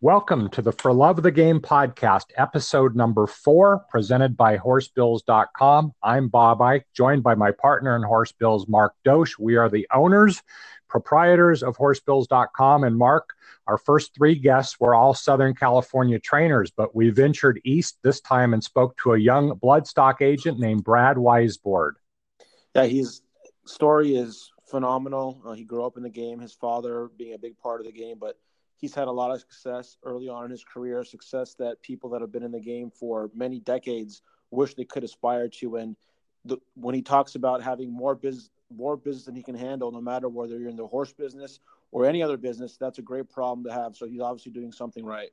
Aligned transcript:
Welcome 0.00 0.48
to 0.50 0.62
the 0.62 0.70
For 0.70 0.92
Love 0.92 1.18
of 1.18 1.24
the 1.24 1.32
Game 1.32 1.58
podcast, 1.58 2.26
episode 2.36 2.94
number 2.94 3.26
four, 3.26 3.80
presented 3.90 4.36
by 4.36 4.56
horsebills.com. 4.56 5.92
I'm 6.00 6.28
Bob 6.28 6.62
Ike, 6.62 6.86
joined 6.94 7.24
by 7.24 7.34
my 7.34 7.50
partner 7.50 7.96
in 7.96 8.04
Horsebills, 8.04 8.68
Mark 8.68 8.94
Dosch. 9.04 9.36
We 9.40 9.56
are 9.56 9.68
the 9.68 9.88
owners, 9.92 10.40
proprietors 10.86 11.64
of 11.64 11.76
horsebills.com. 11.76 12.84
And 12.84 12.96
Mark, 12.96 13.30
our 13.66 13.76
first 13.76 14.14
three 14.14 14.36
guests 14.36 14.78
were 14.78 14.94
all 14.94 15.14
Southern 15.14 15.52
California 15.52 16.20
trainers, 16.20 16.70
but 16.70 16.94
we 16.94 17.10
ventured 17.10 17.60
east 17.64 17.98
this 18.04 18.20
time 18.20 18.54
and 18.54 18.62
spoke 18.62 18.96
to 18.98 19.14
a 19.14 19.18
young 19.18 19.58
bloodstock 19.58 20.22
agent 20.22 20.60
named 20.60 20.84
Brad 20.84 21.16
Weisbord. 21.16 21.94
Yeah, 22.76 22.86
his 22.86 23.22
story 23.66 24.14
is 24.14 24.52
phenomenal. 24.70 25.42
Uh, 25.44 25.54
he 25.54 25.64
grew 25.64 25.84
up 25.84 25.96
in 25.96 26.04
the 26.04 26.08
game, 26.08 26.38
his 26.38 26.52
father 26.52 27.10
being 27.18 27.34
a 27.34 27.38
big 27.38 27.58
part 27.58 27.80
of 27.80 27.86
the 27.86 27.92
game, 27.92 28.18
but 28.20 28.38
he's 28.78 28.94
had 28.94 29.08
a 29.08 29.12
lot 29.12 29.30
of 29.30 29.40
success 29.40 29.96
early 30.04 30.28
on 30.28 30.44
in 30.44 30.50
his 30.50 30.64
career, 30.64 31.04
success 31.04 31.54
that 31.54 31.82
people 31.82 32.10
that 32.10 32.20
have 32.20 32.32
been 32.32 32.42
in 32.42 32.52
the 32.52 32.60
game 32.60 32.90
for 32.90 33.30
many 33.34 33.60
decades 33.60 34.22
wish 34.50 34.74
they 34.74 34.84
could 34.84 35.04
aspire 35.04 35.48
to. 35.48 35.76
And 35.76 35.96
the, 36.44 36.58
when 36.74 36.94
he 36.94 37.02
talks 37.02 37.34
about 37.34 37.62
having 37.62 37.92
more 37.92 38.14
business, 38.14 38.50
more 38.74 38.96
business 38.96 39.24
than 39.24 39.34
he 39.34 39.42
can 39.42 39.54
handle, 39.54 39.90
no 39.90 40.00
matter 40.00 40.28
whether 40.28 40.58
you're 40.58 40.68
in 40.68 40.76
the 40.76 40.86
horse 40.86 41.12
business 41.12 41.60
or 41.90 42.06
any 42.06 42.22
other 42.22 42.36
business, 42.36 42.76
that's 42.76 42.98
a 42.98 43.02
great 43.02 43.28
problem 43.28 43.64
to 43.64 43.72
have. 43.72 43.96
So 43.96 44.06
he's 44.06 44.20
obviously 44.20 44.52
doing 44.52 44.72
something 44.72 45.04
right. 45.04 45.30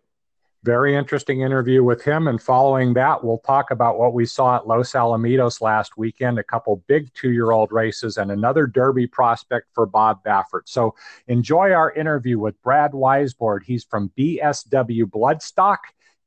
Very 0.66 0.96
interesting 0.96 1.42
interview 1.42 1.84
with 1.84 2.02
him. 2.02 2.28
And 2.28 2.42
following 2.42 2.96
that, 2.96 3.24
we'll 3.24 3.38
talk 3.38 3.70
about 3.70 4.00
what 4.00 4.16
we 4.16 4.26
saw 4.26 4.56
at 4.56 4.66
Los 4.66 4.94
Alamitos 4.94 5.62
last 5.62 5.96
weekend 5.96 6.40
a 6.40 6.44
couple 6.44 6.84
big 6.88 7.14
two 7.14 7.32
year 7.32 7.52
old 7.52 7.72
races 7.72 8.18
and 8.18 8.32
another 8.32 8.66
Derby 8.66 9.06
prospect 9.06 9.68
for 9.76 9.86
Bob 9.86 10.24
Baffert. 10.24 10.64
So 10.66 10.96
enjoy 11.28 11.72
our 11.72 11.92
interview 11.92 12.40
with 12.40 12.60
Brad 12.64 12.94
Weisbord. 12.94 13.62
He's 13.62 13.84
from 13.84 14.12
BSW 14.18 15.04
Bloodstock. 15.04 15.78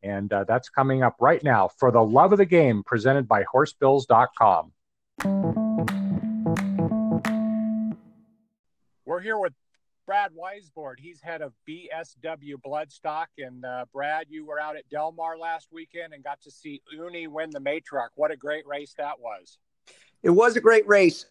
And 0.04 0.32
uh, 0.32 0.44
that's 0.44 0.68
coming 0.68 1.02
up 1.02 1.16
right 1.18 1.42
now 1.42 1.66
for 1.76 1.90
the 1.90 2.04
love 2.04 2.30
of 2.30 2.38
the 2.38 2.46
game, 2.46 2.84
presented 2.84 3.26
by 3.26 3.42
horsebills.com. 3.42 4.70
We're 9.04 9.20
here 9.20 9.38
with 9.38 9.54
Brad 10.08 10.30
Weisbord. 10.32 10.94
He's 10.98 11.20
head 11.20 11.42
of 11.42 11.52
BSW 11.68 12.54
Bloodstock. 12.66 13.26
And 13.36 13.62
uh, 13.62 13.84
Brad, 13.92 14.28
you 14.30 14.46
were 14.46 14.58
out 14.58 14.74
at 14.74 14.88
Del 14.88 15.12
Mar 15.12 15.36
last 15.36 15.68
weekend 15.70 16.14
and 16.14 16.24
got 16.24 16.40
to 16.44 16.50
see 16.50 16.80
Uni 16.90 17.26
win 17.26 17.50
the 17.50 17.60
Matriarch. 17.60 18.08
What 18.14 18.30
a 18.30 18.36
great 18.36 18.66
race 18.66 18.94
that 18.96 19.20
was! 19.20 19.58
It 20.22 20.30
was 20.30 20.56
a 20.56 20.62
great 20.62 20.88
race. 20.88 21.26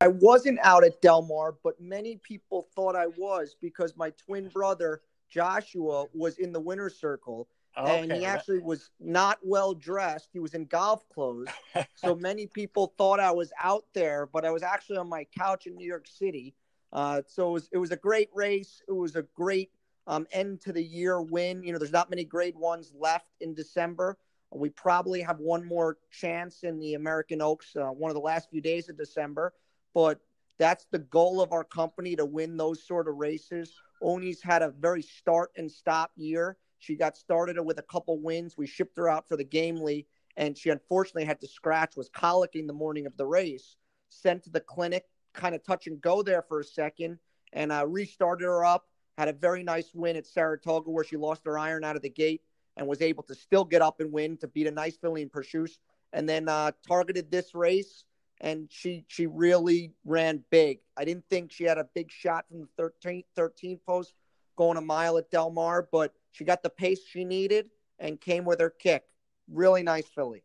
I 0.00 0.06
wasn't 0.06 0.60
out 0.62 0.84
at 0.84 1.02
Del 1.02 1.22
Mar, 1.22 1.56
but 1.64 1.80
many 1.80 2.20
people 2.22 2.68
thought 2.76 2.94
I 2.94 3.08
was 3.08 3.56
because 3.60 3.96
my 3.96 4.10
twin 4.24 4.50
brother 4.50 5.00
Joshua 5.28 6.06
was 6.14 6.38
in 6.38 6.52
the 6.52 6.60
winner's 6.60 6.96
circle. 6.96 7.48
Okay. 7.76 8.02
And 8.02 8.12
he 8.12 8.24
actually 8.24 8.60
was 8.60 8.90
not 9.00 9.38
well 9.42 9.74
dressed. 9.74 10.28
He 10.32 10.38
was 10.38 10.54
in 10.54 10.66
golf 10.66 11.08
clothes. 11.08 11.48
so 11.96 12.14
many 12.14 12.46
people 12.46 12.94
thought 12.96 13.18
I 13.18 13.32
was 13.32 13.52
out 13.60 13.84
there, 13.94 14.28
but 14.32 14.44
I 14.44 14.52
was 14.52 14.62
actually 14.62 14.98
on 14.98 15.08
my 15.08 15.26
couch 15.36 15.66
in 15.66 15.74
New 15.74 15.88
York 15.88 16.06
City 16.06 16.54
uh, 16.94 17.22
so 17.26 17.48
it 17.48 17.52
was, 17.52 17.68
it 17.72 17.78
was 17.78 17.90
a 17.90 17.96
great 17.96 18.30
race. 18.32 18.80
It 18.88 18.92
was 18.92 19.16
a 19.16 19.22
great 19.34 19.70
um, 20.06 20.26
end 20.32 20.60
to 20.62 20.72
the 20.72 20.82
year 20.82 21.20
win. 21.20 21.62
You 21.62 21.72
know, 21.72 21.78
there's 21.78 21.92
not 21.92 22.08
many 22.08 22.24
grade 22.24 22.56
ones 22.56 22.92
left 22.98 23.26
in 23.40 23.54
December. 23.54 24.16
We 24.52 24.70
probably 24.70 25.20
have 25.20 25.40
one 25.40 25.66
more 25.66 25.98
chance 26.12 26.62
in 26.62 26.78
the 26.78 26.94
American 26.94 27.42
Oaks, 27.42 27.74
uh, 27.74 27.86
one 27.86 28.10
of 28.10 28.14
the 28.14 28.20
last 28.20 28.50
few 28.50 28.60
days 28.60 28.88
of 28.88 28.96
December. 28.96 29.52
But 29.92 30.20
that's 30.58 30.86
the 30.92 31.00
goal 31.00 31.40
of 31.40 31.52
our 31.52 31.64
company 31.64 32.14
to 32.14 32.24
win 32.24 32.56
those 32.56 32.86
sort 32.86 33.08
of 33.08 33.16
races. 33.16 33.74
Uni's 34.00 34.40
had 34.40 34.62
a 34.62 34.70
very 34.70 35.02
start 35.02 35.50
and 35.56 35.70
stop 35.70 36.12
year. 36.14 36.56
She 36.78 36.94
got 36.94 37.16
started 37.16 37.60
with 37.60 37.78
a 37.78 37.82
couple 37.82 38.20
wins. 38.20 38.56
We 38.56 38.66
shipped 38.66 38.96
her 38.98 39.08
out 39.08 39.26
for 39.26 39.36
the 39.36 39.44
Gamely, 39.44 40.06
and 40.36 40.56
she 40.56 40.70
unfortunately 40.70 41.24
had 41.24 41.40
to 41.40 41.48
scratch, 41.48 41.96
was 41.96 42.10
colicking 42.10 42.66
the 42.66 42.72
morning 42.72 43.06
of 43.06 43.16
the 43.16 43.26
race. 43.26 43.76
Sent 44.10 44.44
to 44.44 44.50
the 44.50 44.60
clinic, 44.60 45.06
kind 45.34 45.54
of 45.54 45.64
touch 45.64 45.86
and 45.86 46.00
go 46.00 46.22
there 46.22 46.42
for 46.42 46.60
a 46.60 46.64
second 46.64 47.18
and 47.52 47.72
uh, 47.72 47.86
restarted 47.86 48.44
her 48.44 48.64
up. 48.64 48.86
Had 49.18 49.28
a 49.28 49.32
very 49.32 49.62
nice 49.62 49.90
win 49.94 50.16
at 50.16 50.26
Saratoga 50.26 50.90
where 50.90 51.04
she 51.04 51.16
lost 51.16 51.42
her 51.44 51.58
iron 51.58 51.84
out 51.84 51.96
of 51.96 52.02
the 52.02 52.10
gate 52.10 52.42
and 52.76 52.86
was 52.86 53.00
able 53.00 53.22
to 53.24 53.34
still 53.34 53.64
get 53.64 53.82
up 53.82 54.00
and 54.00 54.12
win 54.12 54.36
to 54.38 54.48
beat 54.48 54.66
a 54.66 54.70
nice 54.70 54.96
filly 54.96 55.22
in 55.22 55.28
Pursuit. 55.28 55.70
And 56.12 56.28
then 56.28 56.48
uh, 56.48 56.72
targeted 56.86 57.30
this 57.30 57.54
race 57.54 58.04
and 58.40 58.68
she 58.70 59.04
she 59.08 59.26
really 59.26 59.92
ran 60.04 60.44
big. 60.50 60.80
I 60.96 61.04
didn't 61.04 61.24
think 61.30 61.52
she 61.52 61.64
had 61.64 61.78
a 61.78 61.88
big 61.94 62.10
shot 62.10 62.46
from 62.48 62.68
the 62.76 62.82
13th 62.82 63.24
13th 63.36 63.80
post 63.86 64.14
going 64.56 64.76
a 64.76 64.80
mile 64.80 65.18
at 65.18 65.30
Del 65.30 65.50
Mar, 65.50 65.88
but 65.90 66.12
she 66.32 66.44
got 66.44 66.62
the 66.62 66.70
pace 66.70 67.00
she 67.08 67.24
needed 67.24 67.70
and 67.98 68.20
came 68.20 68.44
with 68.44 68.60
her 68.60 68.70
kick. 68.70 69.04
Really 69.48 69.82
nice 69.82 70.06
filly 70.06 70.42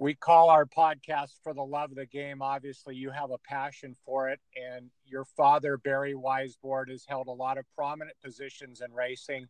we 0.00 0.14
call 0.14 0.48
our 0.48 0.64
podcast 0.64 1.32
for 1.44 1.52
the 1.52 1.62
love 1.62 1.90
of 1.90 1.96
the 1.96 2.06
game. 2.06 2.40
Obviously, 2.40 2.96
you 2.96 3.10
have 3.10 3.30
a 3.30 3.38
passion 3.38 3.94
for 4.06 4.30
it, 4.30 4.40
and 4.56 4.86
your 5.04 5.26
father, 5.26 5.76
Barry 5.76 6.14
Weisbord, 6.14 6.88
has 6.88 7.04
held 7.06 7.28
a 7.28 7.32
lot 7.32 7.58
of 7.58 7.66
prominent 7.76 8.16
positions 8.24 8.80
in 8.80 8.90
racing, 8.94 9.46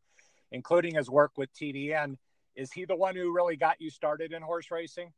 including 0.50 0.96
his 0.96 1.08
work 1.08 1.30
with 1.36 1.54
TDN. 1.54 2.16
Is 2.56 2.72
he 2.72 2.84
the 2.84 2.96
one 2.96 3.14
who 3.14 3.32
really 3.32 3.56
got 3.56 3.80
you 3.80 3.90
started 3.90 4.32
in 4.32 4.42
horse 4.42 4.72
racing? 4.72 5.12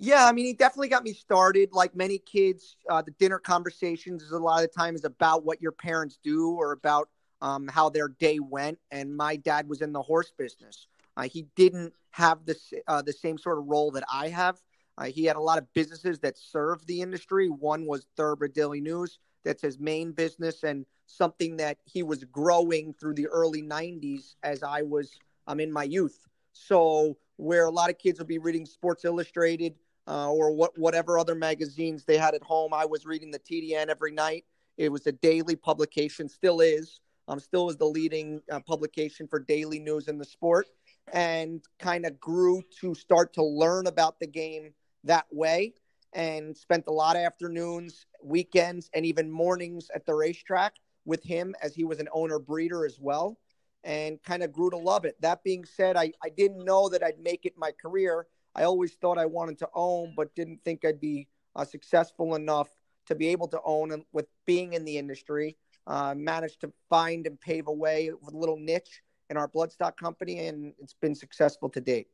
Yeah, 0.00 0.26
I 0.26 0.32
mean, 0.32 0.46
he 0.46 0.52
definitely 0.52 0.88
got 0.88 1.04
me 1.04 1.12
started. 1.12 1.68
Like 1.72 1.94
many 1.94 2.18
kids, 2.18 2.74
uh, 2.90 3.02
the 3.02 3.12
dinner 3.12 3.38
conversations 3.38 4.20
is 4.24 4.32
a 4.32 4.38
lot 4.38 4.64
of 4.64 4.68
the 4.68 4.76
times 4.76 5.04
about 5.04 5.44
what 5.44 5.62
your 5.62 5.70
parents 5.70 6.18
do 6.24 6.56
or 6.56 6.72
about 6.72 7.08
um, 7.40 7.68
how 7.68 7.88
their 7.88 8.08
day 8.08 8.40
went. 8.40 8.80
And 8.90 9.16
my 9.16 9.36
dad 9.36 9.68
was 9.68 9.80
in 9.80 9.92
the 9.92 10.02
horse 10.02 10.32
business. 10.36 10.88
Uh, 11.16 11.22
he 11.22 11.46
didn't 11.54 11.92
have 12.10 12.44
the 12.46 12.56
uh, 12.88 13.02
the 13.02 13.12
same 13.12 13.38
sort 13.38 13.58
of 13.58 13.66
role 13.66 13.92
that 13.92 14.02
I 14.12 14.28
have. 14.28 14.60
Uh, 14.98 15.04
he 15.04 15.24
had 15.24 15.36
a 15.36 15.40
lot 15.40 15.58
of 15.58 15.72
businesses 15.72 16.18
that 16.20 16.36
served 16.38 16.86
the 16.86 17.00
industry. 17.00 17.48
One 17.48 17.86
was 17.86 18.06
Thoroughbred 18.16 18.52
Daily 18.52 18.80
News, 18.80 19.18
that's 19.44 19.62
his 19.62 19.78
main 19.78 20.12
business, 20.12 20.62
and 20.62 20.86
something 21.06 21.56
that 21.56 21.78
he 21.84 22.02
was 22.02 22.24
growing 22.24 22.94
through 22.94 23.14
the 23.14 23.26
early 23.26 23.62
90s 23.62 24.34
as 24.42 24.62
I 24.62 24.82
was 24.82 25.18
um, 25.46 25.60
in 25.60 25.72
my 25.72 25.84
youth. 25.84 26.26
So, 26.52 27.16
where 27.36 27.64
a 27.64 27.70
lot 27.70 27.90
of 27.90 27.98
kids 27.98 28.18
would 28.18 28.28
be 28.28 28.38
reading 28.38 28.66
Sports 28.66 29.04
Illustrated 29.04 29.74
uh, 30.06 30.30
or 30.30 30.52
what, 30.52 30.78
whatever 30.78 31.18
other 31.18 31.34
magazines 31.34 32.04
they 32.04 32.18
had 32.18 32.34
at 32.34 32.42
home, 32.42 32.74
I 32.74 32.84
was 32.84 33.06
reading 33.06 33.30
the 33.30 33.38
TDN 33.38 33.88
every 33.88 34.12
night. 34.12 34.44
It 34.76 34.90
was 34.90 35.06
a 35.06 35.12
daily 35.12 35.56
publication, 35.56 36.28
still 36.28 36.60
is. 36.60 37.00
Um, 37.28 37.38
still 37.38 37.70
is 37.70 37.76
the 37.76 37.86
leading 37.86 38.42
uh, 38.50 38.60
publication 38.60 39.28
for 39.28 39.38
daily 39.38 39.78
news 39.78 40.08
in 40.08 40.18
the 40.18 40.24
sport, 40.24 40.66
and 41.12 41.62
kind 41.78 42.04
of 42.04 42.18
grew 42.18 42.62
to 42.80 42.94
start 42.94 43.32
to 43.34 43.44
learn 43.44 43.86
about 43.86 44.18
the 44.18 44.26
game 44.26 44.72
that 45.04 45.26
way 45.30 45.74
and 46.12 46.56
spent 46.56 46.84
a 46.88 46.92
lot 46.92 47.16
of 47.16 47.22
afternoons, 47.22 48.06
weekends, 48.22 48.90
and 48.94 49.06
even 49.06 49.30
mornings 49.30 49.90
at 49.94 50.04
the 50.04 50.14
racetrack 50.14 50.74
with 51.04 51.22
him 51.22 51.54
as 51.62 51.74
he 51.74 51.84
was 51.84 51.98
an 51.98 52.08
owner 52.12 52.38
breeder 52.38 52.84
as 52.84 52.98
well 53.00 53.38
and 53.84 54.22
kind 54.22 54.42
of 54.42 54.52
grew 54.52 54.70
to 54.70 54.76
love 54.76 55.04
it. 55.04 55.16
That 55.20 55.42
being 55.42 55.64
said, 55.64 55.96
I, 55.96 56.12
I 56.22 56.28
didn't 56.28 56.64
know 56.64 56.88
that 56.88 57.02
I'd 57.02 57.18
make 57.18 57.46
it 57.46 57.54
my 57.56 57.72
career. 57.72 58.26
I 58.54 58.64
always 58.64 58.94
thought 58.94 59.18
I 59.18 59.26
wanted 59.26 59.58
to 59.60 59.68
own, 59.74 60.14
but 60.16 60.34
didn't 60.34 60.60
think 60.64 60.84
I'd 60.84 61.00
be 61.00 61.26
uh, 61.56 61.64
successful 61.64 62.34
enough 62.34 62.68
to 63.06 63.14
be 63.14 63.28
able 63.28 63.48
to 63.48 63.60
own. 63.64 63.92
And 63.92 64.04
with 64.12 64.26
being 64.46 64.74
in 64.74 64.84
the 64.84 64.98
industry, 64.98 65.56
uh, 65.86 66.14
managed 66.16 66.60
to 66.60 66.72
find 66.88 67.26
and 67.26 67.40
pave 67.40 67.66
a 67.66 67.72
way 67.72 68.10
with 68.20 68.34
a 68.34 68.38
little 68.38 68.58
niche 68.58 69.02
in 69.30 69.36
our 69.36 69.48
bloodstock 69.48 69.96
company, 69.96 70.46
and 70.46 70.74
it's 70.78 70.94
been 70.94 71.14
successful 71.14 71.68
to 71.70 71.80
date. 71.80 72.08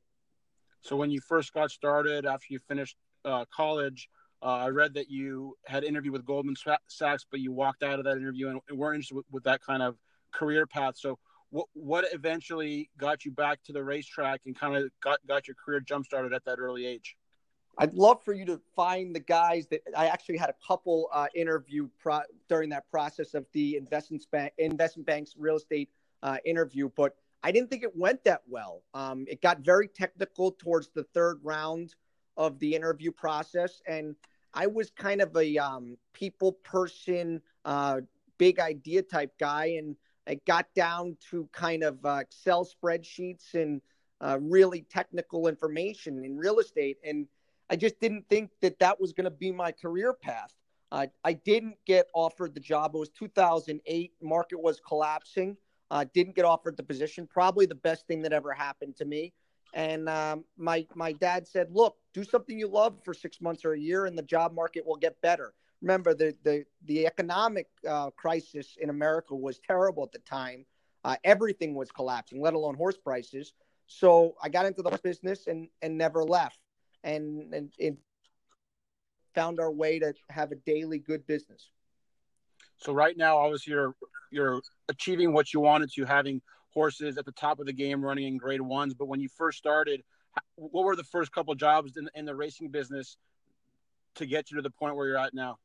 So 0.83 0.97
when 0.97 1.11
you 1.11 1.21
first 1.21 1.53
got 1.53 1.71
started, 1.71 2.27
after 2.27 2.47
you 2.51 2.59
finished 2.59 2.97
uh, 3.25 3.45
college, 3.55 4.09
uh, 4.43 4.47
I 4.47 4.69
read 4.69 4.95
that 4.95 5.11
you 5.11 5.57
had 5.67 5.83
an 5.83 5.89
interview 5.89 6.13
with 6.13 6.25
Goldman 6.25 6.55
Sachs, 6.89 7.27
but 7.31 7.41
you 7.41 7.53
walked 7.53 7.83
out 7.83 7.99
of 7.99 8.05
that 8.05 8.17
interview 8.17 8.49
and 8.49 8.61
weren't 8.79 8.97
interested 8.97 9.17
with, 9.17 9.27
with 9.31 9.45
that 9.45 9.61
kind 9.61 9.83
of 9.83 9.97
career 10.31 10.67
path. 10.67 10.97
So 10.97 11.19
what 11.51 11.67
what 11.73 12.05
eventually 12.13 12.91
got 12.99 13.25
you 13.25 13.33
back 13.33 13.63
to 13.65 13.73
the 13.73 13.83
racetrack 13.83 14.43
and 14.47 14.59
kind 14.59 14.77
of 14.77 14.91
got, 15.03 15.19
got 15.27 15.49
your 15.49 15.57
career 15.63 15.81
jump 15.81 16.05
started 16.07 16.33
at 16.33 16.45
that 16.45 16.59
early 16.59 16.87
age? 16.87 17.17
I'd 17.79 17.95
love 17.95 18.23
for 18.25 18.33
you 18.33 18.45
to 18.47 18.61
find 18.75 19.15
the 19.15 19.21
guys 19.21 19.69
that 19.69 19.81
I 19.97 20.07
actually 20.07 20.37
had 20.37 20.51
a 20.51 20.55
couple 20.67 21.09
uh, 21.13 21.27
interview 21.35 21.89
pro- 22.01 22.23
during 22.49 22.71
that 22.71 22.91
process 22.91 23.35
of 23.35 23.47
the 23.53 23.77
investment 23.77 24.27
bank, 24.33 24.53
investment 24.59 25.07
bank's 25.07 25.35
real 25.39 25.57
estate 25.57 25.89
uh, 26.23 26.39
interview, 26.45 26.91
but 26.97 27.17
I 27.43 27.53
didn't 27.53 27.71
think 27.71 27.83
it 27.83 27.97
went 27.97 28.25
that 28.25 28.43
well. 28.49 28.83
Um, 28.95 29.25
it 29.29 29.41
got 29.41 29.61
very 29.61 29.89
technical 29.89 30.53
towards 30.53 30.89
the 30.95 31.05
third 31.15 31.39
round 31.43 31.95
of 32.37 32.59
the 32.59 32.75
interview 32.75 33.13
process, 33.13 33.81
and 33.87 34.17
I 34.55 34.67
was 34.67 34.91
kind 34.91 35.21
of 35.21 35.37
a 35.37 35.57
um, 35.59 35.97
people 36.13 36.53
person, 36.53 37.41
uh, 37.65 38.01
big 38.39 38.59
idea 38.59 39.03
type 39.03 39.33
guy, 39.39 39.77
and 39.79 39.97
it 40.27 40.45
got 40.47 40.67
down 40.75 41.17
to 41.31 41.49
kind 41.53 41.83
of 41.83 42.05
uh, 42.05 42.19
Excel 42.21 42.67
spreadsheets 42.67 43.55
and 43.55 43.81
uh, 44.21 44.39
really 44.41 44.83
technical 44.83 45.47
information 45.49 46.25
in 46.25 46.37
real 46.37 46.59
estate, 46.59 46.99
and 47.05 47.27
I 47.71 47.77
just 47.77 48.01
didn't 48.01 48.29
think 48.29 48.51
that 48.63 48.79
that 48.81 49.01
was 49.01 49.13
going 49.13 49.27
to 49.27 49.31
be 49.31 49.53
my 49.53 49.73
career 49.73 50.13
path. 50.13 50.55
I 50.91 51.35
didn't 51.35 51.77
get 51.85 52.07
offered 52.15 52.55
the 52.55 52.61
job. 52.61 52.95
It 52.95 52.99
was 52.99 53.11
2008. 53.11 54.13
Market 54.23 54.59
was 54.59 54.81
collapsing. 54.81 55.55
Uh, 55.91 56.05
didn't 56.13 56.37
get 56.37 56.45
offered 56.45 56.77
the 56.77 56.83
position. 56.83 57.27
Probably 57.27 57.67
the 57.67 57.75
best 57.75 58.07
thing 58.07 58.23
that 58.23 58.33
ever 58.33 58.53
happened 58.53 58.97
to 58.97 59.05
me. 59.05 59.33
And 59.75 60.09
um, 60.09 60.45
my 60.57 60.87
my 60.95 61.13
dad 61.13 61.47
said, 61.47 61.69
"Look, 61.71 61.97
do 62.15 62.25
something 62.25 62.59
you 62.59 62.69
love 62.69 62.99
for 63.05 63.13
six 63.15 63.41
months 63.41 63.65
or 63.65 63.73
a 63.73 63.79
year, 63.79 64.07
and 64.07 64.17
the 64.17 64.23
job 64.23 64.55
market 64.55 64.87
will 64.87 64.97
get 64.97 65.21
better." 65.21 65.55
Remember, 65.83 66.15
the 66.15 66.35
the 66.43 66.65
the 66.85 67.07
economic 67.07 67.69
uh, 67.87 68.11
crisis 68.11 68.77
in 68.81 68.91
America 68.91 69.35
was 69.35 69.59
terrible 69.59 70.03
at 70.05 70.13
the 70.13 70.19
time. 70.21 70.65
Uh, 71.05 71.17
everything 71.25 71.75
was 71.75 71.91
collapsing, 71.91 72.41
let 72.41 72.55
alone 72.55 72.75
horse 72.75 72.97
prices. 72.97 73.53
So 73.87 74.35
I 74.43 74.49
got 74.49 74.67
into 74.67 74.83
the 74.83 74.91
horse 74.91 75.01
business 75.01 75.47
and 75.47 75.69
and 75.83 75.97
never 75.97 76.25
left, 76.25 76.59
and 77.05 77.53
and 77.53 77.73
it 77.79 77.97
found 79.35 79.61
our 79.61 79.71
way 79.71 79.99
to 79.99 80.15
have 80.31 80.51
a 80.51 80.57
daily 80.57 80.99
good 80.99 81.27
business. 81.27 81.71
So 82.79 82.93
right 82.93 83.17
now, 83.17 83.39
obviously, 83.39 83.73
you're 83.73 83.95
you're 84.31 84.61
achieving 84.89 85.33
what 85.33 85.53
you 85.53 85.61
wanted 85.61 85.93
to, 85.95 86.05
having 86.05 86.41
horses 86.73 87.19
at 87.19 87.25
the 87.25 87.33
top 87.33 87.61
of 87.61 87.67
the 87.67 87.73
game, 87.73 88.05
running 88.05 88.27
in 88.27 88.37
Grade 88.37 88.61
Ones. 88.61 88.95
But 88.95 89.09
when 89.09 89.21
you 89.21 89.29
first 89.29 89.59
started, 89.59 90.03
what 90.55 90.85
were 90.85 90.97
the 90.97 91.05
first 91.05 91.33
couple 91.33 91.55
jobs 91.55 91.97
in, 91.97 92.09
in 92.15 92.25
the 92.25 92.35
racing 92.35 92.69
business 92.69 93.17
to 94.17 94.27
get 94.27 94.51
you 94.51 94.57
to 94.57 94.63
the 94.63 94.71
point 94.71 94.97
where 94.97 95.07
you're 95.07 95.19
at 95.19 95.35
now? 95.35 95.59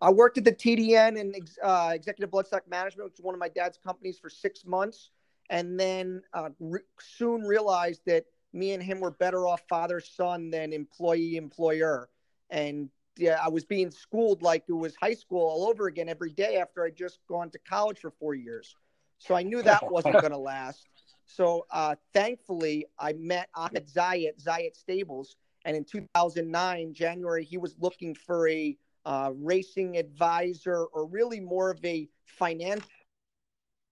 I 0.00 0.10
worked 0.10 0.38
at 0.38 0.44
the 0.44 0.52
TDN 0.52 1.20
and 1.20 1.34
uh, 1.62 1.90
Executive 1.94 2.30
Bloodstock 2.30 2.68
Management, 2.68 3.10
which 3.10 3.18
is 3.18 3.24
one 3.24 3.34
of 3.34 3.40
my 3.40 3.48
dad's 3.48 3.78
companies, 3.78 4.18
for 4.18 4.30
six 4.30 4.64
months, 4.64 5.10
and 5.50 5.78
then 5.78 6.22
uh, 6.34 6.50
re- 6.60 6.80
soon 7.00 7.42
realized 7.42 8.02
that 8.06 8.24
me 8.52 8.72
and 8.72 8.82
him 8.82 9.00
were 9.00 9.10
better 9.10 9.46
off 9.46 9.62
father 9.68 10.00
son 10.00 10.50
than 10.50 10.72
employee 10.72 11.36
employer, 11.36 12.08
and 12.50 12.90
yeah, 13.16 13.38
I 13.42 13.48
was 13.48 13.64
being 13.64 13.90
schooled 13.90 14.42
like 14.42 14.64
it 14.68 14.72
was 14.72 14.94
high 15.00 15.14
school 15.14 15.40
all 15.40 15.68
over 15.68 15.86
again 15.86 16.08
every 16.08 16.30
day 16.30 16.56
after 16.56 16.84
I'd 16.84 16.96
just 16.96 17.18
gone 17.28 17.50
to 17.50 17.58
college 17.58 17.98
for 18.00 18.10
four 18.10 18.34
years. 18.34 18.74
So 19.18 19.34
I 19.34 19.42
knew 19.42 19.62
that 19.62 19.82
wasn't 19.90 20.20
going 20.20 20.32
to 20.32 20.38
last. 20.38 20.88
So 21.26 21.66
uh, 21.70 21.94
thankfully, 22.12 22.86
I 22.98 23.12
met 23.14 23.48
Ahmed 23.54 23.88
Zayat, 23.88 24.42
Zayat 24.42 24.76
Stables. 24.76 25.36
And 25.64 25.76
in 25.76 25.84
2009, 25.84 26.92
January, 26.92 27.44
he 27.44 27.56
was 27.56 27.76
looking 27.78 28.14
for 28.14 28.48
a 28.48 28.76
uh, 29.04 29.30
racing 29.34 29.96
advisor 29.96 30.84
or 30.86 31.06
really 31.06 31.40
more 31.40 31.70
of 31.70 31.84
a 31.84 32.08
financial 32.26 32.88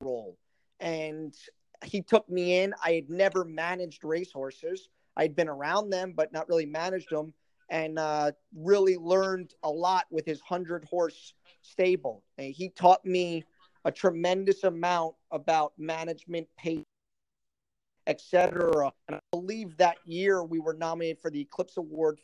role. 0.01 0.37
And 0.81 1.35
he 1.85 2.03
took 2.03 2.29
me 2.29 2.59
in. 2.59 2.75
I 2.85 2.93
had 2.93 3.11
never 3.11 3.45
managed 3.45 4.05
racehorses. 4.05 4.89
I'd 5.17 5.37
been 5.37 5.49
around 5.49 5.91
them, 5.91 6.13
but 6.17 6.33
not 6.33 6.49
really 6.49 6.67
managed 6.67 7.11
them 7.11 7.33
and 7.71 7.99
uh, 7.99 8.33
really 8.55 8.97
learned 8.97 9.55
a 9.63 9.71
lot 9.71 10.07
with 10.11 10.27
his 10.27 10.41
100 10.41 10.85
horse 10.85 11.35
stable. 11.63 12.23
And 12.37 12.53
he 12.53 12.69
taught 12.69 13.05
me 13.05 13.45
a 13.85 13.93
tremendous 13.93 14.65
amount 14.65 15.15
about 15.31 15.73
management, 15.79 16.49
pace, 16.59 16.85
etc. 18.07 18.93
And 19.09 19.17
I 19.17 19.21
believe 19.31 19.77
that 19.77 19.99
year 20.05 20.43
we 20.43 20.59
were 20.59 20.75
nominated 20.75 21.21
for 21.23 21.31
the 21.31 21.41
Eclipse 21.41 21.77
Award. 21.77 22.19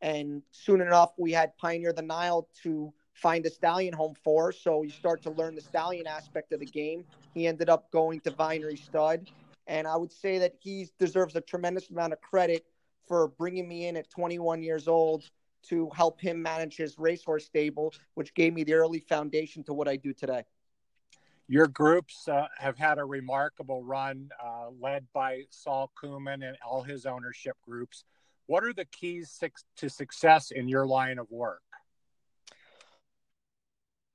And 0.00 0.42
soon 0.50 0.80
enough, 0.80 1.12
we 1.18 1.32
had 1.32 1.52
Pioneerof 1.62 1.96
the 1.96 2.02
Nile 2.02 2.48
to 2.62 2.92
find 3.12 3.46
a 3.46 3.50
stallion 3.50 3.94
home 3.94 4.14
for. 4.24 4.50
So 4.50 4.82
you 4.82 4.90
start 4.90 5.22
to 5.22 5.30
learn 5.30 5.54
the 5.54 5.60
stallion 5.60 6.06
aspect 6.06 6.52
of 6.52 6.60
the 6.60 6.66
game. 6.66 7.04
He 7.34 7.46
ended 7.46 7.68
up 7.68 7.90
going 7.90 8.20
to 8.20 8.30
Vinery 8.30 8.76
Stud. 8.76 9.30
And 9.66 9.86
I 9.86 9.96
would 9.96 10.12
say 10.12 10.38
that 10.38 10.54
he 10.58 10.88
deserves 10.98 11.36
a 11.36 11.40
tremendous 11.40 11.90
amount 11.90 12.12
of 12.12 12.20
credit 12.20 12.66
for 13.06 13.28
bringing 13.28 13.68
me 13.68 13.86
in 13.86 13.96
at 13.96 14.10
21 14.10 14.62
years 14.62 14.88
old 14.88 15.24
to 15.68 15.88
help 15.94 16.20
him 16.20 16.42
manage 16.42 16.76
his 16.76 16.98
racehorse 16.98 17.46
stable, 17.46 17.94
which 18.14 18.34
gave 18.34 18.52
me 18.52 18.64
the 18.64 18.74
early 18.74 19.00
foundation 19.00 19.62
to 19.64 19.72
what 19.72 19.88
I 19.88 19.96
do 19.96 20.12
today. 20.12 20.44
Your 21.46 21.66
groups 21.66 22.26
uh, 22.26 22.46
have 22.58 22.78
had 22.78 22.98
a 22.98 23.04
remarkable 23.04 23.82
run, 23.82 24.30
uh, 24.42 24.70
led 24.80 25.06
by 25.12 25.42
Saul 25.50 25.92
Kumin 26.02 26.46
and 26.46 26.56
all 26.66 26.82
his 26.82 27.04
ownership 27.04 27.56
groups. 27.62 28.04
What 28.46 28.64
are 28.64 28.72
the 28.72 28.86
keys 28.86 29.42
to 29.76 29.88
success 29.88 30.50
in 30.50 30.68
your 30.68 30.86
line 30.86 31.18
of 31.18 31.30
work? 31.30 31.62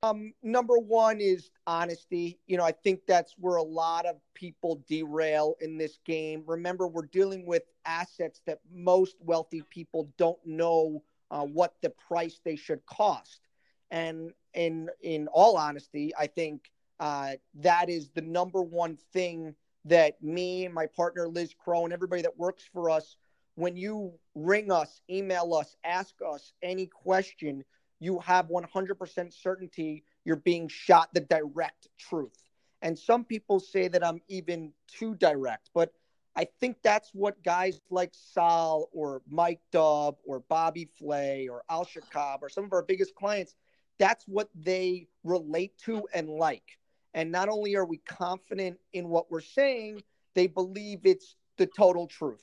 Um, 0.02 0.32
number 0.42 0.78
one 0.78 1.20
is 1.20 1.50
honesty. 1.66 2.38
You 2.46 2.56
know, 2.56 2.64
I 2.64 2.72
think 2.72 3.00
that's 3.06 3.34
where 3.38 3.56
a 3.56 3.62
lot 3.62 4.06
of 4.06 4.16
people 4.34 4.82
derail 4.88 5.56
in 5.60 5.76
this 5.76 5.98
game. 6.06 6.42
Remember, 6.46 6.88
we're 6.88 7.04
dealing 7.04 7.44
with 7.44 7.64
assets 7.84 8.40
that 8.46 8.60
most 8.72 9.16
wealthy 9.20 9.62
people 9.68 10.10
don't 10.16 10.38
know 10.46 11.02
uh, 11.30 11.44
what 11.44 11.74
the 11.82 11.90
price 11.90 12.40
they 12.42 12.56
should 12.56 12.84
cost. 12.86 13.42
And 13.90 14.32
in 14.54 14.88
in 15.02 15.28
all 15.28 15.58
honesty, 15.58 16.12
I 16.18 16.28
think 16.28 16.70
uh, 16.98 17.32
that 17.56 17.90
is 17.90 18.08
the 18.08 18.22
number 18.22 18.62
one 18.62 18.96
thing 19.12 19.54
that 19.84 20.22
me, 20.22 20.66
my 20.68 20.86
partner 20.86 21.28
Liz 21.28 21.54
Crow, 21.62 21.84
and 21.84 21.92
everybody 21.92 22.22
that 22.22 22.38
works 22.38 22.64
for 22.72 22.88
us, 22.88 23.16
when 23.54 23.76
you 23.76 24.14
ring 24.34 24.72
us, 24.72 25.02
email 25.10 25.52
us, 25.52 25.76
ask 25.84 26.14
us 26.26 26.54
any 26.62 26.86
question, 26.86 27.64
you 28.00 28.18
have 28.20 28.48
100% 28.48 29.32
certainty 29.32 30.04
you're 30.24 30.36
being 30.36 30.68
shot 30.68 31.10
the 31.14 31.20
direct 31.20 31.88
truth. 31.98 32.36
And 32.82 32.98
some 32.98 33.24
people 33.24 33.60
say 33.60 33.88
that 33.88 34.04
I'm 34.04 34.20
even 34.28 34.72
too 34.88 35.14
direct, 35.14 35.70
but 35.74 35.92
I 36.36 36.46
think 36.60 36.78
that's 36.82 37.10
what 37.12 37.42
guys 37.42 37.80
like 37.90 38.12
Sal 38.14 38.88
or 38.92 39.22
Mike 39.28 39.60
Dubb 39.72 40.16
or 40.24 40.40
Bobby 40.40 40.88
Flay 40.98 41.48
or 41.48 41.62
Al 41.68 41.84
Shaqab 41.84 42.38
or 42.40 42.48
some 42.48 42.64
of 42.64 42.72
our 42.72 42.82
biggest 42.82 43.14
clients, 43.14 43.54
that's 43.98 44.24
what 44.26 44.48
they 44.54 45.08
relate 45.24 45.76
to 45.84 46.06
and 46.14 46.28
like. 46.28 46.78
And 47.12 47.30
not 47.30 47.48
only 47.48 47.74
are 47.76 47.84
we 47.84 47.98
confident 47.98 48.78
in 48.92 49.08
what 49.08 49.30
we're 49.30 49.40
saying, 49.40 50.02
they 50.34 50.46
believe 50.46 51.00
it's 51.04 51.36
the 51.58 51.66
total 51.66 52.06
truth. 52.06 52.42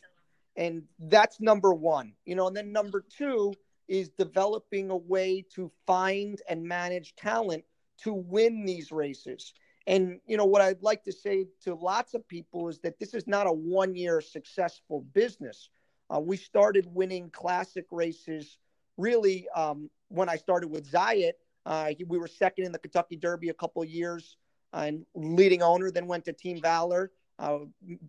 And 0.56 0.84
that's 1.00 1.40
number 1.40 1.74
one. 1.74 2.14
You 2.26 2.36
know, 2.36 2.48
and 2.48 2.56
then 2.56 2.72
number 2.72 3.04
two, 3.18 3.54
is 3.88 4.10
developing 4.10 4.90
a 4.90 4.98
way 4.98 5.46
to 5.56 5.72
find 5.86 6.42
and 6.50 6.64
manage 6.64 7.16
talent 7.16 7.64
to 8.04 8.14
win 8.14 8.66
these 8.66 8.92
races. 8.92 9.54
And 9.88 10.20
you 10.26 10.36
know 10.36 10.46
what 10.46 10.62
I'd 10.62 10.84
like 10.84 11.04
to 11.06 11.14
say 11.14 11.48
to 11.64 11.74
lots 11.74 12.14
of 12.14 12.28
people 12.28 12.68
is 12.68 12.80
that 12.80 13.00
this 13.00 13.14
is 13.14 13.26
not 13.26 13.48
a 13.48 13.52
one-year 13.52 14.20
successful 14.22 15.06
business. 15.14 15.70
Uh, 16.14 16.20
we 16.20 16.38
started 16.38 16.86
winning 16.94 17.30
classic 17.30 17.86
races 17.92 18.58
really 18.98 19.48
um, 19.56 19.90
when 20.10 20.30
I 20.30 20.36
started 20.36 20.68
with 20.68 20.92
Zayat. 20.92 21.34
Uh, 21.66 21.92
we 22.08 22.18
were 22.18 22.28
second 22.28 22.66
in 22.66 22.72
the 22.72 22.80
Kentucky 22.80 23.16
Derby 23.16 23.50
a 23.50 23.54
couple 23.54 23.84
years 23.86 24.38
uh, 24.74 24.86
and 24.88 25.06
leading 25.16 25.62
owner. 25.62 25.92
Then 25.92 26.08
went 26.08 26.26
to 26.26 26.34
Team 26.34 26.62
Valor. 26.62 27.12
Uh, 27.40 27.60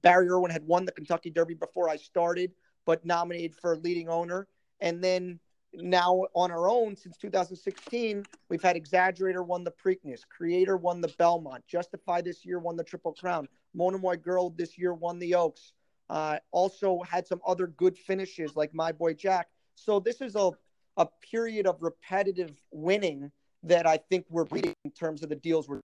Barry 0.02 0.28
Irwin 0.28 0.50
had 0.50 0.64
won 0.64 0.84
the 0.84 0.92
Kentucky 0.92 1.30
Derby 1.30 1.54
before 1.54 1.88
I 1.88 1.96
started, 1.96 2.52
but 2.86 3.04
nominated 3.04 3.54
for 3.54 3.76
leading 3.76 4.08
owner. 4.08 4.48
And 4.80 5.02
then 5.02 5.38
now 5.74 6.24
on 6.34 6.50
our 6.50 6.68
own 6.68 6.96
since 6.96 7.16
2016 7.18 8.24
we've 8.48 8.62
had 8.62 8.76
exaggerator 8.76 9.44
won 9.44 9.64
the 9.64 9.70
preakness 9.70 10.20
creator 10.28 10.76
won 10.76 11.00
the 11.00 11.12
belmont 11.18 11.62
justify 11.66 12.20
this 12.20 12.44
year 12.44 12.58
won 12.58 12.76
the 12.76 12.84
triple 12.84 13.12
crown 13.12 13.46
monomoy 13.74 14.16
girl 14.16 14.50
this 14.50 14.78
year 14.78 14.94
won 14.94 15.18
the 15.18 15.34
oaks 15.34 15.72
uh, 16.10 16.38
also 16.52 17.02
had 17.02 17.26
some 17.26 17.40
other 17.46 17.66
good 17.66 17.96
finishes 17.96 18.56
like 18.56 18.72
my 18.72 18.92
boy 18.92 19.12
jack 19.12 19.48
so 19.74 20.00
this 20.00 20.20
is 20.20 20.36
a, 20.36 20.50
a 20.96 21.06
period 21.30 21.66
of 21.66 21.76
repetitive 21.82 22.52
winning 22.70 23.30
that 23.62 23.86
i 23.86 23.96
think 23.96 24.24
we're 24.30 24.46
reading 24.50 24.74
in 24.84 24.90
terms 24.90 25.22
of 25.22 25.28
the 25.28 25.36
deals 25.36 25.68
we're 25.68 25.80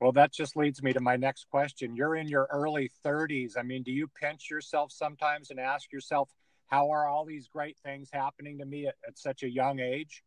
well, 0.00 0.12
that 0.12 0.30
just 0.30 0.56
leads 0.56 0.82
me 0.82 0.92
to 0.92 1.00
my 1.00 1.16
next 1.16 1.48
question. 1.50 1.96
You're 1.96 2.16
in 2.16 2.28
your 2.28 2.46
early 2.52 2.90
30s. 3.04 3.56
I 3.56 3.62
mean, 3.62 3.82
do 3.82 3.90
you 3.90 4.06
pinch 4.08 4.50
yourself 4.50 4.92
sometimes 4.92 5.50
and 5.50 5.58
ask 5.58 5.90
yourself, 5.90 6.28
how 6.66 6.90
are 6.90 7.06
all 7.06 7.24
these 7.24 7.48
great 7.48 7.78
things 7.78 8.08
happening 8.12 8.58
to 8.58 8.64
me 8.64 8.86
at, 8.86 8.96
at 9.06 9.18
such 9.18 9.42
a 9.42 9.48
young 9.48 9.80
age? 9.80 10.22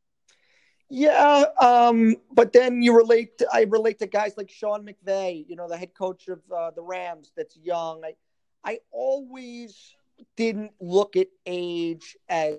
Yeah, 0.90 1.46
um, 1.62 2.16
but 2.32 2.52
then 2.52 2.82
you 2.82 2.98
relate. 2.98 3.38
To, 3.38 3.48
I 3.54 3.62
relate 3.70 4.00
to 4.00 4.08
guys 4.08 4.34
like 4.38 4.50
Sean 4.50 4.88
McVay, 4.88 5.46
you 5.48 5.56
know, 5.56 5.68
the 5.68 5.78
head 5.78 5.94
coach 5.94 6.28
of 6.28 6.40
uh, 6.52 6.72
the 6.72 6.82
Rams. 6.82 7.32
That's 7.38 7.56
young. 7.58 8.02
I, 8.04 8.16
I 8.64 8.80
always 8.92 9.94
didn't 10.36 10.72
look 10.80 11.16
at 11.16 11.28
age 11.46 12.18
as 12.28 12.58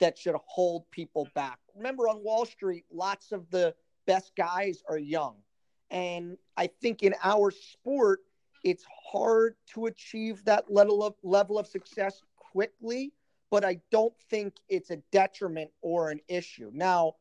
that 0.00 0.18
should 0.18 0.34
hold 0.44 0.90
people 0.90 1.28
back. 1.34 1.60
Remember, 1.76 2.08
on 2.08 2.24
Wall 2.24 2.44
Street, 2.44 2.84
lots 2.90 3.30
of 3.30 3.48
the 3.50 3.76
best 4.04 4.32
guys 4.36 4.82
are 4.88 4.98
young, 4.98 5.36
and 5.88 6.36
I 6.56 6.66
think 6.66 7.04
in 7.04 7.14
our 7.22 7.52
sport, 7.52 8.20
it's 8.64 8.84
hard 9.12 9.56
to 9.74 9.86
achieve 9.86 10.44
that 10.44 10.72
level 10.72 11.02
of 11.02 11.14
level 11.22 11.58
of 11.58 11.66
success 11.66 12.22
quickly, 12.36 13.12
but 13.50 13.64
I 13.64 13.80
don't 13.90 14.14
think 14.30 14.54
it's 14.68 14.90
a 14.90 14.96
detriment 15.10 15.70
or 15.80 16.10
an 16.10 16.20
issue. 16.28 16.70
Now, 16.72 17.14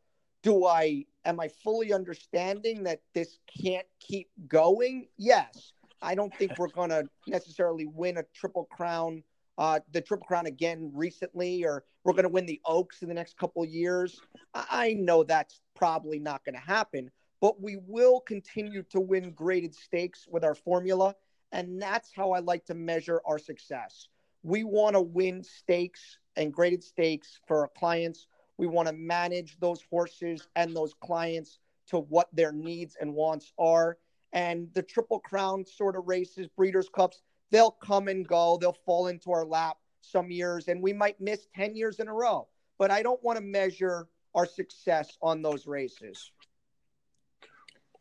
do 0.44 0.66
I 0.66 1.06
am 1.26 1.40
I 1.40 1.48
fully 1.48 1.94
understanding 1.94 2.84
that 2.84 3.02
this 3.14 3.40
can't 3.62 3.88
keep 4.00 4.30
going? 4.48 5.08
Yes. 5.18 5.74
I 6.02 6.16
don't 6.16 6.36
think 6.36 6.58
we're 6.58 6.68
going 6.70 6.90
to 6.90 7.08
necessarily 7.28 7.86
win 7.86 8.18
a 8.18 8.24
triple 8.34 8.68
crown, 8.72 9.24
uh, 9.58 9.80
the 9.92 10.02
triple 10.02 10.26
crown 10.26 10.48
again 10.48 10.92
recently, 10.96 11.64
or 11.64 11.84
we're 12.04 12.14
going 12.14 12.24
to 12.24 12.30
win 12.30 12.48
the 12.48 12.60
Oaks 12.66 13.04
in 13.04 13.08
the 13.08 13.14
next 13.14 13.38
couple 13.38 13.64
years. 13.64 14.20
I 14.54 14.94
know 14.94 15.24
that's 15.24 15.62
probably 15.76 16.18
not 16.18 16.44
going 16.44 16.56
to 16.56 16.62
happen, 16.62 17.12
but 17.40 17.62
we 17.62 17.78
will 17.86 18.20
continue 18.20 18.82
to 18.90 19.00
win 19.00 19.32
graded 19.32 19.76
stakes 19.76 20.28
with 20.28 20.44
our 20.44 20.56
formula. 20.56 21.16
And 21.52 21.82
that's 21.82 22.12
how 22.16 22.32
I 22.32 22.40
like 22.40 22.66
to 22.66 22.74
measure 22.74 23.22
our 23.26 23.38
success. 23.38 24.08
We 24.44 24.64
want 24.64 24.96
to 24.96 25.02
win 25.02 25.44
stakes 25.44 26.18
and 26.36 26.54
graded 26.54 26.84
stakes 26.84 27.40
for 27.48 27.62
our 27.62 27.72
clients. 27.78 28.28
We 28.58 28.68
want 28.68 28.88
to 28.88 28.94
manage 28.94 29.60
those 29.60 29.84
horses 29.90 30.48
and 30.56 30.76
those 30.76 30.94
clients 31.02 31.60
to 31.88 32.00
what 32.00 32.30
their 32.34 32.52
needs 32.52 32.96
and 33.00 33.14
wants 33.14 33.54
are. 33.60 33.98
And 34.34 34.70
the 34.74 34.82
Triple 34.82 35.20
Crown 35.20 35.66
sort 35.66 35.96
of 35.96 36.08
races, 36.08 36.48
Breeders' 36.48 36.90
Cups, 36.90 37.22
they'll 37.52 37.72
come 37.72 38.08
and 38.08 38.28
go. 38.28 38.58
They'll 38.60 38.78
fall 38.86 39.08
into 39.08 39.32
our 39.32 39.46
lap 39.46 39.78
some 40.02 40.32
years, 40.32 40.68
and 40.68 40.82
we 40.82 40.94
might 40.94 41.20
miss 41.22 41.48
10 41.56 41.76
years 41.76 42.00
in 42.00 42.08
a 42.08 42.14
row. 42.14 42.48
But 42.78 42.92
I 42.92 43.04
don't 43.04 43.22
want 43.24 43.38
to 43.38 43.44
measure 43.44 44.08
our 44.34 44.46
success 44.46 45.18
on 45.22 45.42
those 45.42 45.68
races. 45.68 46.32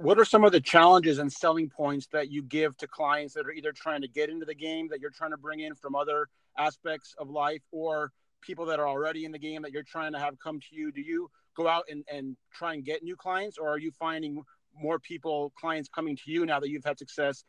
What 0.00 0.18
are 0.18 0.24
some 0.24 0.44
of 0.44 0.52
the 0.52 0.62
challenges 0.62 1.18
and 1.18 1.30
selling 1.30 1.68
points 1.68 2.06
that 2.12 2.30
you 2.30 2.42
give 2.42 2.74
to 2.78 2.86
clients 2.86 3.34
that 3.34 3.46
are 3.46 3.50
either 3.50 3.70
trying 3.70 4.00
to 4.00 4.08
get 4.08 4.30
into 4.30 4.46
the 4.46 4.54
game 4.54 4.88
that 4.88 4.98
you're 4.98 5.10
trying 5.10 5.32
to 5.32 5.36
bring 5.36 5.60
in 5.60 5.74
from 5.74 5.94
other 5.94 6.28
aspects 6.56 7.14
of 7.18 7.28
life 7.28 7.60
or 7.70 8.10
people 8.40 8.64
that 8.64 8.80
are 8.80 8.88
already 8.88 9.26
in 9.26 9.30
the 9.30 9.38
game 9.38 9.60
that 9.60 9.72
you're 9.72 9.82
trying 9.82 10.14
to 10.14 10.18
have 10.18 10.38
come 10.38 10.58
to 10.58 10.66
you? 10.70 10.90
Do 10.90 11.02
you 11.02 11.30
go 11.54 11.68
out 11.68 11.84
and, 11.90 12.02
and 12.10 12.34
try 12.50 12.72
and 12.72 12.82
get 12.82 13.02
new 13.02 13.14
clients, 13.14 13.58
or 13.58 13.68
are 13.68 13.76
you 13.76 13.90
finding 13.90 14.42
more 14.74 14.98
people, 14.98 15.52
clients 15.60 15.90
coming 15.94 16.16
to 16.16 16.22
you 16.30 16.46
now 16.46 16.60
that 16.60 16.70
you've 16.70 16.84
had 16.84 16.98
success 16.98 17.44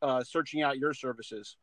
uh, 0.00 0.24
searching 0.24 0.62
out 0.62 0.78
your 0.78 0.94
services? 0.94 1.58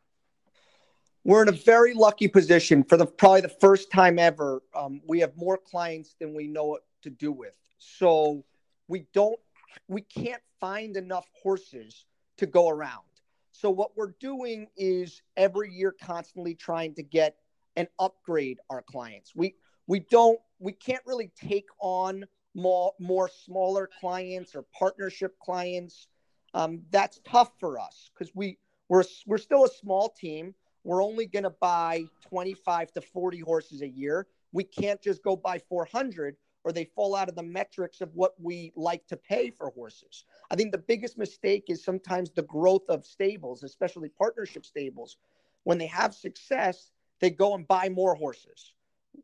We're 1.23 1.41
in 1.41 1.49
a 1.49 1.53
very 1.53 1.95
lucky 1.95 2.27
position 2.27 2.83
for 2.83 2.97
the 2.97 3.07
probably 3.07 3.41
the 3.41 3.49
first 3.49 3.89
time 3.89 4.19
ever. 4.19 4.61
Um, 4.75 5.01
we 5.07 5.21
have 5.21 5.35
more 5.35 5.57
clients 5.57 6.15
than 6.19 6.35
we 6.35 6.47
know 6.47 6.65
what 6.65 6.83
to 7.01 7.09
do 7.09 7.31
with. 7.31 7.55
So 7.79 8.43
we 8.87 9.07
don't, 9.11 9.39
we 9.87 10.01
can't 10.01 10.41
find 10.59 10.97
enough 10.97 11.27
horses 11.41 12.05
to 12.37 12.45
go 12.45 12.69
around. 12.69 13.03
So 13.51 13.69
what 13.69 13.95
we're 13.95 14.15
doing 14.19 14.67
is 14.75 15.21
every 15.37 15.71
year 15.71 15.95
constantly 16.01 16.55
trying 16.55 16.95
to 16.95 17.03
get 17.03 17.37
and 17.75 17.87
upgrade 17.99 18.59
our 18.69 18.81
clients. 18.81 19.33
We 19.35 19.55
we 19.87 19.99
don't 19.99 20.39
we 20.59 20.71
can't 20.71 21.03
really 21.05 21.31
take 21.35 21.67
on 21.79 22.25
more 22.55 22.93
more 22.99 23.29
smaller 23.29 23.89
clients 23.99 24.55
or 24.55 24.65
partnership 24.77 25.37
clients. 25.39 26.07
Um, 26.53 26.81
that's 26.91 27.19
tough 27.25 27.51
for 27.59 27.79
us 27.79 28.11
because 28.13 28.33
we 28.35 28.57
we're 28.89 29.03
we're 29.25 29.37
still 29.37 29.65
a 29.65 29.69
small 29.69 30.09
team. 30.09 30.53
We're 30.83 31.03
only 31.03 31.25
going 31.25 31.43
to 31.43 31.49
buy 31.61 32.03
25 32.27 32.91
to 32.93 33.01
40 33.01 33.39
horses 33.39 33.81
a 33.81 33.87
year. 33.87 34.27
We 34.51 34.65
can't 34.65 35.01
just 35.01 35.23
go 35.23 35.37
buy 35.37 35.59
400 35.69 36.35
or 36.63 36.71
they 36.71 36.85
fall 36.85 37.15
out 37.15 37.29
of 37.29 37.35
the 37.35 37.43
metrics 37.43 38.01
of 38.01 38.13
what 38.13 38.33
we 38.39 38.71
like 38.75 39.05
to 39.07 39.17
pay 39.17 39.49
for 39.49 39.69
horses. 39.71 40.25
I 40.49 40.55
think 40.55 40.71
the 40.71 40.77
biggest 40.77 41.17
mistake 41.17 41.65
is 41.67 41.83
sometimes 41.83 42.31
the 42.31 42.43
growth 42.43 42.87
of 42.89 43.05
stables, 43.05 43.63
especially 43.63 44.09
partnership 44.09 44.65
stables. 44.65 45.17
When 45.63 45.77
they 45.77 45.87
have 45.87 46.13
success, 46.13 46.91
they 47.19 47.29
go 47.29 47.55
and 47.55 47.67
buy 47.67 47.89
more 47.89 48.15
horses. 48.15 48.73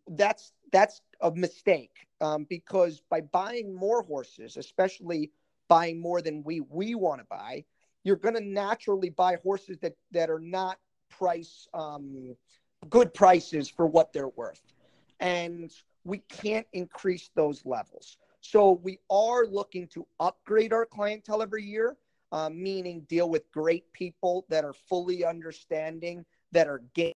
That's 0.08 0.54
that's 0.72 1.02
a 1.22 1.32
mistake 1.32 2.08
um, 2.22 2.46
because 2.50 3.02
by 3.10 3.22
buying 3.22 3.74
more 3.74 4.04
horses, 4.04 4.58
especially 4.58 5.32
buying 5.68 6.00
more 6.00 6.22
than 6.22 6.44
we 6.44 6.62
we 6.62 6.96
want 6.96 7.22
to 7.22 7.28
buy, 7.30 7.66
you're 8.04 8.16
going 8.16 8.36
to 8.36 8.44
naturally 8.44 9.10
buy 9.10 9.38
horses 9.44 9.78
that 9.80 9.96
that 10.12 10.30
are 10.30 10.40
not 10.40 10.78
price 11.10 11.68
um, 11.74 12.36
good 12.90 13.14
prices 13.14 13.70
for 13.70 13.88
what 13.88 14.14
they're 14.14 14.30
worth, 14.30 14.62
and 15.20 15.72
we 16.04 16.20
can't 16.30 16.68
increase 16.74 17.30
those 17.36 17.66
levels. 17.66 18.18
So 18.42 18.80
we 18.84 19.00
are 19.10 19.46
looking 19.46 19.88
to 19.90 20.08
upgrade 20.20 20.74
our 20.74 20.86
clientele 20.86 21.42
every 21.42 21.64
year, 21.64 21.98
uh, 22.32 22.50
meaning 22.50 23.02
deal 23.10 23.30
with 23.30 23.52
great 23.52 23.92
people 23.94 24.46
that 24.50 24.64
are 24.64 24.74
fully 24.74 25.26
understanding, 25.26 26.26
that 26.52 26.68
are 26.68 26.82
game 26.94 27.14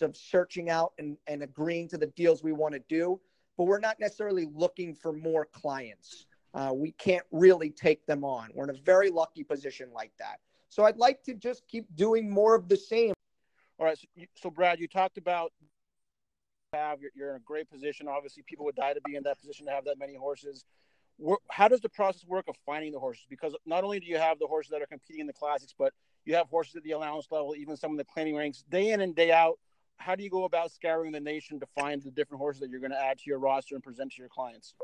of 0.00 0.16
searching 0.16 0.70
out 0.70 0.92
and, 0.98 1.16
and 1.26 1.42
agreeing 1.42 1.88
to 1.88 1.98
the 1.98 2.06
deals 2.08 2.44
we 2.44 2.52
want 2.52 2.74
to 2.74 2.80
do, 2.88 3.20
but 3.58 3.64
we're 3.64 3.80
not 3.80 3.98
necessarily 3.98 4.48
looking 4.54 4.94
for 4.94 5.12
more 5.12 5.46
clients. 5.46 6.26
Uh, 6.54 6.72
we 6.74 6.92
can't 6.92 7.24
really 7.32 7.70
take 7.70 8.06
them 8.06 8.24
on. 8.24 8.50
We're 8.54 8.64
in 8.64 8.70
a 8.70 8.80
very 8.84 9.10
lucky 9.10 9.42
position 9.42 9.90
like 9.92 10.12
that. 10.18 10.38
So 10.68 10.84
I'd 10.84 10.96
like 10.96 11.22
to 11.24 11.34
just 11.34 11.66
keep 11.66 11.84
doing 11.96 12.30
more 12.30 12.54
of 12.54 12.68
the 12.68 12.76
same. 12.76 13.12
All 13.78 13.86
right. 13.86 13.98
So, 13.98 14.06
so 14.34 14.50
Brad, 14.50 14.78
you 14.78 14.86
talked 14.86 15.18
about 15.18 15.52
have 16.72 17.00
you're, 17.00 17.10
you're 17.14 17.30
in 17.30 17.36
a 17.36 17.40
great 17.40 17.70
position. 17.70 18.08
Obviously, 18.08 18.42
people 18.46 18.64
would 18.64 18.76
die 18.76 18.92
to 18.92 19.00
be 19.04 19.16
in 19.16 19.22
that 19.24 19.40
position 19.40 19.66
to 19.66 19.72
have 19.72 19.84
that 19.84 19.98
many 19.98 20.14
horses. 20.14 20.64
How 21.50 21.68
does 21.68 21.80
the 21.80 21.88
process 21.88 22.24
work 22.26 22.46
of 22.48 22.56
finding 22.64 22.92
the 22.92 22.98
horses? 22.98 23.26
Because 23.28 23.54
not 23.66 23.84
only 23.84 24.00
do 24.00 24.06
you 24.06 24.16
have 24.16 24.38
the 24.38 24.46
horses 24.46 24.70
that 24.70 24.80
are 24.80 24.86
competing 24.86 25.20
in 25.20 25.26
the 25.26 25.32
classics, 25.32 25.74
but 25.76 25.92
you 26.24 26.34
have 26.34 26.48
horses 26.48 26.76
at 26.76 26.82
the 26.82 26.92
allowance 26.92 27.26
level, 27.30 27.54
even 27.56 27.76
some 27.76 27.90
of 27.90 27.98
the 27.98 28.04
claiming 28.04 28.36
ranks, 28.36 28.64
day 28.70 28.92
in 28.92 29.00
and 29.00 29.14
day 29.14 29.32
out 29.32 29.58
how 29.98 30.14
do 30.14 30.24
you 30.24 30.30
go 30.30 30.44
about 30.44 30.72
scouring 30.72 31.12
the 31.12 31.20
nation 31.20 31.60
to 31.60 31.66
find 31.78 32.02
the 32.02 32.10
different 32.10 32.40
horses 32.40 32.60
that 32.60 32.70
you're 32.70 32.80
going 32.80 32.90
to 32.90 32.98
add 32.98 33.18
to 33.18 33.24
your 33.26 33.38
roster 33.38 33.74
and 33.74 33.84
present 33.84 34.12
to 34.12 34.18
your 34.18 34.30
clients? 34.30 34.74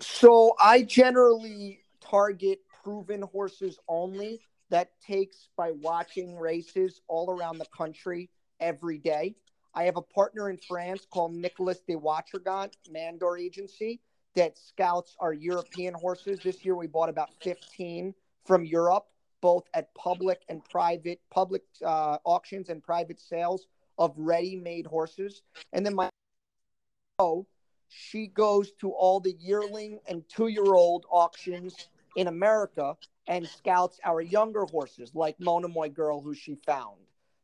So 0.00 0.54
I 0.60 0.82
generally 0.82 1.80
target 2.00 2.60
proven 2.84 3.22
horses 3.22 3.78
only. 3.88 4.40
That 4.70 4.90
takes 5.04 5.48
by 5.56 5.72
watching 5.72 6.38
races 6.38 7.00
all 7.08 7.30
around 7.30 7.58
the 7.58 7.66
country 7.76 8.30
every 8.60 8.98
day. 8.98 9.34
I 9.76 9.84
have 9.84 9.98
a 9.98 10.02
partner 10.02 10.48
in 10.48 10.56
France 10.56 11.06
called 11.10 11.34
Nicolas 11.34 11.80
de 11.86 11.94
Watrigant, 11.94 12.72
Mandore 12.90 13.38
Agency, 13.38 14.00
that 14.34 14.56
scouts 14.56 15.14
our 15.20 15.34
European 15.34 15.92
horses. 15.92 16.40
This 16.42 16.64
year 16.64 16.74
we 16.74 16.86
bought 16.86 17.10
about 17.10 17.28
15 17.42 18.14
from 18.46 18.64
Europe, 18.64 19.06
both 19.42 19.64
at 19.74 19.94
public 19.94 20.40
and 20.48 20.64
private, 20.64 21.20
public 21.30 21.62
uh, 21.84 22.16
auctions 22.24 22.70
and 22.70 22.82
private 22.82 23.20
sales 23.20 23.66
of 23.98 24.14
ready-made 24.16 24.86
horses. 24.86 25.42
And 25.74 25.84
then 25.84 25.94
my 25.94 26.08
oh, 27.18 27.46
she 27.88 28.28
goes 28.28 28.72
to 28.80 28.90
all 28.90 29.20
the 29.20 29.36
yearling 29.38 30.00
and 30.08 30.26
two-year-old 30.28 31.04
auctions 31.10 31.88
in 32.16 32.28
America 32.28 32.96
and 33.26 33.46
scouts 33.46 34.00
our 34.04 34.22
younger 34.22 34.64
horses, 34.64 35.14
like 35.14 35.38
Monomoy 35.38 35.90
Girl, 35.90 36.20
who 36.20 36.34
she 36.34 36.56
found. 36.66 36.96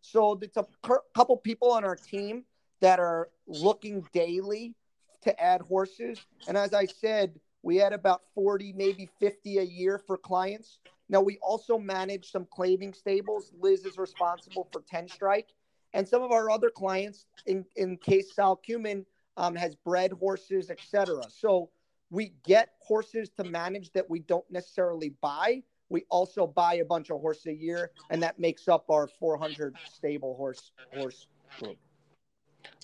So 0.03 0.39
it's 0.43 0.57
a 0.57 0.67
couple 1.15 1.37
people 1.39 1.71
on 1.73 1.85
our 1.85 1.97
team 1.97 2.45
that 2.81 3.01
are 3.01 3.31
looking 3.47 4.07
daily 4.13 4.75
to 5.23 5.41
add 5.41 5.63
horses. 5.63 6.21
And 6.49 6.59
as 6.59 6.75
I 6.75 6.87
said, 6.87 7.39
we 7.63 7.77
had 7.77 7.93
about 7.93 8.23
40, 8.35 8.73
maybe 8.75 9.09
50 9.21 9.59
a 9.59 9.63
year 9.63 9.99
for 9.99 10.19
clients. 10.19 10.81
Now, 11.09 11.21
we 11.21 11.39
also 11.39 11.79
manage 11.79 12.31
some 12.31 12.47
claiming 12.51 12.93
stables. 12.93 13.53
Liz 13.61 13.85
is 13.85 13.99
responsible 13.99 14.69
for 14.73 14.83
10 14.83 15.09
Strike 15.09 15.55
and 15.95 16.07
some 16.07 16.23
of 16.23 16.33
our 16.33 16.51
other 16.51 16.71
clients, 16.71 17.27
in, 17.47 17.65
in 17.77 17.97
case 17.97 18.35
Sal 18.35 18.61
Kumin 18.69 19.05
um, 19.37 19.55
has 19.55 19.75
bred 19.75 20.13
horses, 20.13 20.71
etc. 20.71 21.23
So 21.29 21.71
we 22.11 22.33
get 22.45 22.71
horses 22.81 23.31
to 23.39 23.45
manage 23.45 23.93
that 23.93 24.09
we 24.09 24.21
don't 24.21 24.49
necessarily 24.51 25.15
buy. 25.21 25.63
We 25.93 26.05
also 26.09 26.47
buy 26.47 26.75
a 26.77 26.85
bunch 26.85 27.11
of 27.11 27.21
horses 27.21 27.47
a 27.47 27.55
year, 27.55 27.91
and 28.09 28.23
that 28.23 28.39
makes 28.39 28.67
up 28.67 28.89
our 28.89 29.07
400 29.07 29.77
stable 29.85 30.35
horse 30.37 30.73
horse 30.91 31.27
group. 31.61 31.77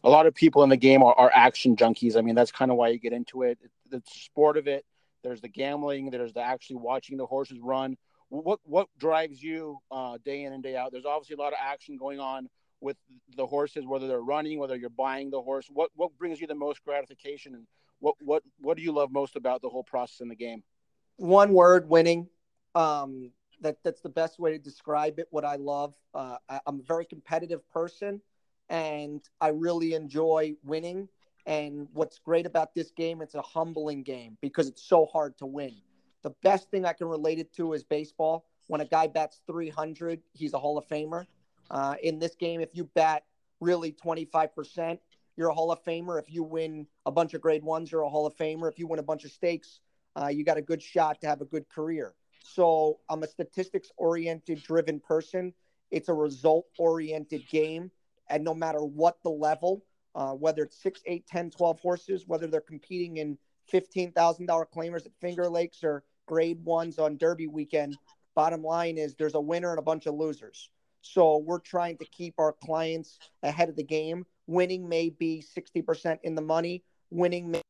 A 0.05 0.11
lot 0.11 0.27
of 0.27 0.35
people 0.35 0.63
in 0.63 0.69
the 0.69 0.77
game 0.77 1.03
are, 1.03 1.15
are 1.15 1.33
action 1.35 1.75
junkies. 1.75 2.17
I 2.17 2.21
mean, 2.21 2.35
that's 2.35 2.53
kind 2.53 2.71
of 2.71 2.77
why 2.77 2.89
you 2.89 2.99
get 2.99 3.15
into 3.15 3.43
it. 3.43 3.59
The 3.91 4.03
sport 4.07 4.59
of 4.59 4.69
it. 4.69 4.85
There's 5.25 5.41
the 5.41 5.49
gambling. 5.49 6.11
There's 6.11 6.35
the 6.35 6.43
actually 6.43 6.77
watching 6.77 7.17
the 7.17 7.25
horses 7.25 7.59
run. 7.63 7.97
What 8.29 8.61
what 8.65 8.89
drives 8.99 9.43
you 9.43 9.79
uh, 9.91 10.19
day 10.23 10.45
in 10.45 10.53
and 10.53 10.63
day 10.63 10.77
out? 10.77 10.93
There's 10.93 11.07
obviously 11.07 11.35
a 11.35 11.39
lot 11.39 11.55
of 11.55 11.59
action 11.63 11.97
going 11.97 12.21
on 12.21 12.51
with 12.81 12.99
the 13.37 13.47
horses, 13.47 13.87
whether 13.87 14.07
they're 14.07 14.21
running, 14.21 14.59
whether 14.59 14.77
you're 14.77 14.91
buying 14.91 15.31
the 15.31 15.41
horse? 15.41 15.67
What 15.73 15.91
what 15.97 16.17
brings 16.19 16.43
you 16.43 16.47
the 16.47 16.55
most 16.55 16.85
gratification, 16.85 17.55
and 17.55 17.67
what 18.01 18.17
what 18.21 18.43
what 18.61 18.77
do 18.77 18.83
you 18.83 18.93
love 18.93 19.11
most 19.11 19.35
about 19.35 19.63
the 19.63 19.71
whole 19.71 19.83
process 19.83 20.21
in 20.21 20.29
the 20.29 20.37
game? 20.37 20.63
One 21.17 21.55
word: 21.55 21.89
winning. 21.89 22.29
Um, 22.79 23.33
that 23.61 23.79
that's 23.83 24.01
the 24.01 24.09
best 24.09 24.39
way 24.39 24.53
to 24.53 24.59
describe 24.59 25.19
it. 25.19 25.27
What 25.31 25.45
I 25.45 25.57
love. 25.57 25.95
Uh, 26.15 26.37
I, 26.49 26.61
I'm 26.67 26.81
a 26.81 26.83
very 26.83 27.05
competitive 27.05 27.69
person, 27.71 28.21
and 28.69 29.21
I 29.41 29.49
really 29.49 29.95
enjoy 29.95 30.55
winning. 30.65 31.09
And 31.47 31.89
what's 31.93 32.19
great 32.19 32.47
about 32.47 32.75
this 32.75 32.91
game, 32.91 33.23
it's 33.23 33.35
a 33.35 33.43
humbling 33.43 34.03
game 34.03 34.37
because 34.43 34.69
it's 34.69 34.83
so 34.83 35.07
hard 35.07 35.37
to 35.39 35.47
win. 35.47 35.75
The 36.23 36.31
best 36.43 36.71
thing 36.71 36.85
I 36.85 36.93
can 36.93 37.07
relate 37.07 37.39
it 37.39 37.53
to 37.55 37.73
is 37.73 37.83
baseball. 37.85 38.45
When 38.67 38.83
a 38.83 38.85
guy 38.85 39.07
bats 39.07 39.41
300, 39.47 40.21
he's 40.35 40.53
a 40.53 40.59
Hall 40.59 40.77
of 40.77 40.87
Famer 40.87 41.25
uh, 41.71 41.95
in 42.03 42.19
this 42.19 42.35
game, 42.35 42.61
if 42.61 42.71
you 42.73 42.85
bat 42.95 43.25
really 43.61 43.93
25%, 43.93 44.99
you're 45.37 45.49
a 45.49 45.55
Hall 45.55 45.71
of 45.71 45.83
Famer. 45.85 46.19
If 46.19 46.33
you 46.33 46.43
win 46.43 46.87
a 47.07 47.13
bunch 47.13 47.35
of 47.35 47.41
grade 47.41 47.63
ones, 47.63 47.93
you're 47.93 48.03
a 48.03 48.09
Hall 48.09 48.27
of 48.27 48.37
Famer. 48.37 48.71
If 48.71 48.79
you 48.79 48.87
win 48.87 48.99
a 48.99 49.05
bunch 49.05 49.25
of 49.25 49.31
stakes, 49.31 49.81
uh, 50.21 50.29
you 50.29 50.45
got 50.45 50.57
a 50.57 50.63
good 50.63 50.83
shot 50.83 51.21
to 51.21 51.27
have 51.27 51.41
a 51.41 51.45
good 51.45 51.69
career. 51.69 52.15
So 52.55 53.01
I'm 53.11 53.23
a 53.23 53.29
statistics 53.29 53.91
oriented, 53.97 54.63
driven 54.63 55.01
person. 55.01 55.53
It's 55.91 56.09
a 56.09 56.15
result 56.15 56.67
oriented 56.79 57.47
game. 57.51 57.91
And 58.31 58.43
no 58.45 58.55
matter 58.55 58.81
what 58.81 59.23
the 59.23 59.31
level, 59.31 59.85
uh, 60.15 60.33
whether 60.33 60.63
it's 60.63 60.83
6, 60.83 61.01
8, 61.07 61.27
10, 61.27 61.51
12 61.51 61.81
horses, 61.81 62.25
whether 62.27 62.47
they're 62.47 62.61
competing 62.61 63.19
in 63.19 63.39
$15,000 63.73 64.15
claimers 64.75 65.05
at 65.05 65.13
Finger 65.21 65.49
Lakes 65.49 65.85
or 65.85 66.05
grade 66.27 66.65
ones 66.65 66.99
on 66.99 67.19
Derby 67.19 67.47
weekend. 67.47 67.97
Bottom 68.35 68.63
line 68.63 68.99
is 68.99 69.15
there's 69.15 69.35
a 69.35 69.41
winner 69.41 69.71
and 69.71 69.79
a 69.79 69.83
bunch 69.83 70.07
of 70.07 70.15
losers. 70.15 70.71
So 71.03 71.39
we're 71.39 71.61
trying 71.61 71.99
to 71.99 72.07
keep 72.07 72.35
our 72.39 72.53
clients 72.53 73.19
ahead 73.43 73.69
of 73.69 73.77
the 73.77 73.85
game. 73.85 74.25
Winning 74.47 74.89
may 74.89 75.11
be 75.11 75.45
60% 75.57 76.19
in 76.23 76.35
the 76.35 76.43
money. 76.43 76.83
Winning 77.11 77.51
may 77.51 77.63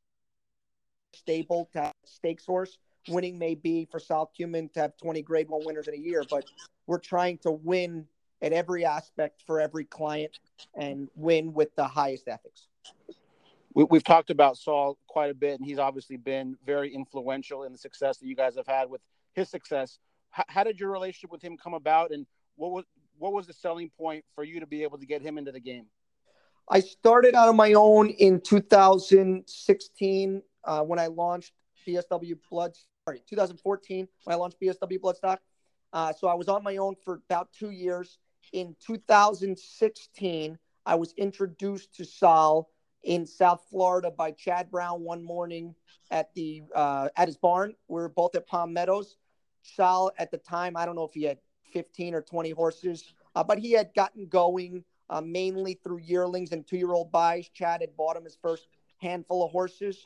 stable 1.14 1.68
to 1.72 1.90
stakes 2.04 2.46
horse. 2.46 2.78
Winning 3.08 3.38
may 3.38 3.54
be 3.54 3.86
for 3.90 3.98
South 3.98 4.30
Kumin 4.38 4.72
to 4.72 4.80
have 4.80 4.96
20 4.98 5.22
grade 5.22 5.48
one 5.48 5.64
winners 5.64 5.88
in 5.88 5.94
a 5.94 5.98
year, 5.98 6.24
but 6.28 6.44
we're 6.86 6.98
trying 6.98 7.38
to 7.38 7.50
win 7.50 8.06
at 8.42 8.52
every 8.52 8.84
aspect 8.84 9.42
for 9.46 9.60
every 9.60 9.84
client 9.84 10.38
and 10.74 11.08
win 11.14 11.52
with 11.52 11.74
the 11.76 11.86
highest 11.86 12.28
ethics. 12.28 12.68
We, 13.74 13.86
have 13.92 14.04
talked 14.04 14.30
about 14.30 14.56
Saul 14.56 14.98
quite 15.06 15.30
a 15.30 15.34
bit, 15.34 15.60
and 15.60 15.66
he's 15.66 15.78
obviously 15.78 16.16
been 16.16 16.56
very 16.66 16.92
influential 16.92 17.64
in 17.64 17.72
the 17.72 17.78
success 17.78 18.18
that 18.18 18.26
you 18.26 18.34
guys 18.34 18.56
have 18.56 18.66
had 18.66 18.90
with 18.90 19.00
his 19.34 19.48
success. 19.48 19.98
H- 20.36 20.46
how 20.48 20.64
did 20.64 20.80
your 20.80 20.90
relationship 20.90 21.30
with 21.30 21.42
him 21.42 21.56
come 21.56 21.74
about, 21.74 22.10
and 22.10 22.26
what 22.56 22.72
was 22.72 22.84
what 23.18 23.32
was 23.32 23.46
the 23.46 23.52
selling 23.52 23.90
point 23.96 24.24
for 24.34 24.44
you 24.44 24.60
to 24.60 24.66
be 24.66 24.82
able 24.82 24.98
to 24.98 25.06
get 25.06 25.22
him 25.22 25.38
into 25.38 25.52
the 25.52 25.60
game? 25.60 25.86
I 26.70 26.80
started 26.80 27.34
out 27.34 27.48
on 27.48 27.56
my 27.56 27.72
own 27.72 28.10
in 28.10 28.40
2016 28.40 30.42
uh, 30.64 30.82
when 30.82 30.98
I 30.98 31.06
launched 31.06 31.52
BSW 31.86 32.36
Blood. 32.50 32.76
Sorry, 33.06 33.22
2014 33.28 34.08
when 34.24 34.34
I 34.34 34.36
launched 34.36 34.60
BSW 34.60 34.98
Bloodstock. 34.98 35.38
Uh, 35.92 36.12
so 36.12 36.28
I 36.28 36.34
was 36.34 36.48
on 36.48 36.62
my 36.62 36.76
own 36.76 36.94
for 37.04 37.20
about 37.28 37.52
two 37.52 37.70
years. 37.70 38.18
In 38.52 38.76
2016, 38.86 40.58
I 40.86 40.94
was 40.94 41.12
introduced 41.16 41.94
to 41.96 42.04
Sal 42.04 42.68
in 43.04 43.26
South 43.26 43.64
Florida 43.70 44.10
by 44.10 44.30
Chad 44.32 44.70
Brown 44.70 45.02
one 45.02 45.22
morning 45.22 45.74
at 46.10 46.32
the 46.34 46.62
uh, 46.74 47.08
at 47.16 47.28
his 47.28 47.36
barn. 47.36 47.74
We 47.88 48.00
were 48.00 48.08
both 48.08 48.34
at 48.34 48.46
Palm 48.46 48.72
Meadows. 48.72 49.16
Sal 49.62 50.10
at 50.18 50.30
the 50.30 50.38
time, 50.38 50.76
I 50.76 50.86
don't 50.86 50.96
know 50.96 51.04
if 51.04 51.12
he 51.12 51.24
had 51.24 51.38
15 51.72 52.14
or 52.14 52.22
20 52.22 52.50
horses, 52.50 53.12
uh, 53.34 53.44
but 53.44 53.58
he 53.58 53.72
had 53.72 53.92
gotten 53.94 54.26
going 54.26 54.84
uh, 55.10 55.20
mainly 55.20 55.74
through 55.74 55.98
yearlings 55.98 56.52
and 56.52 56.66
two-year-old 56.66 57.12
buys. 57.12 57.48
Chad 57.48 57.80
had 57.80 57.96
bought 57.96 58.16
him 58.16 58.24
his 58.24 58.38
first 58.40 58.68
handful 58.98 59.44
of 59.44 59.50
horses, 59.50 60.04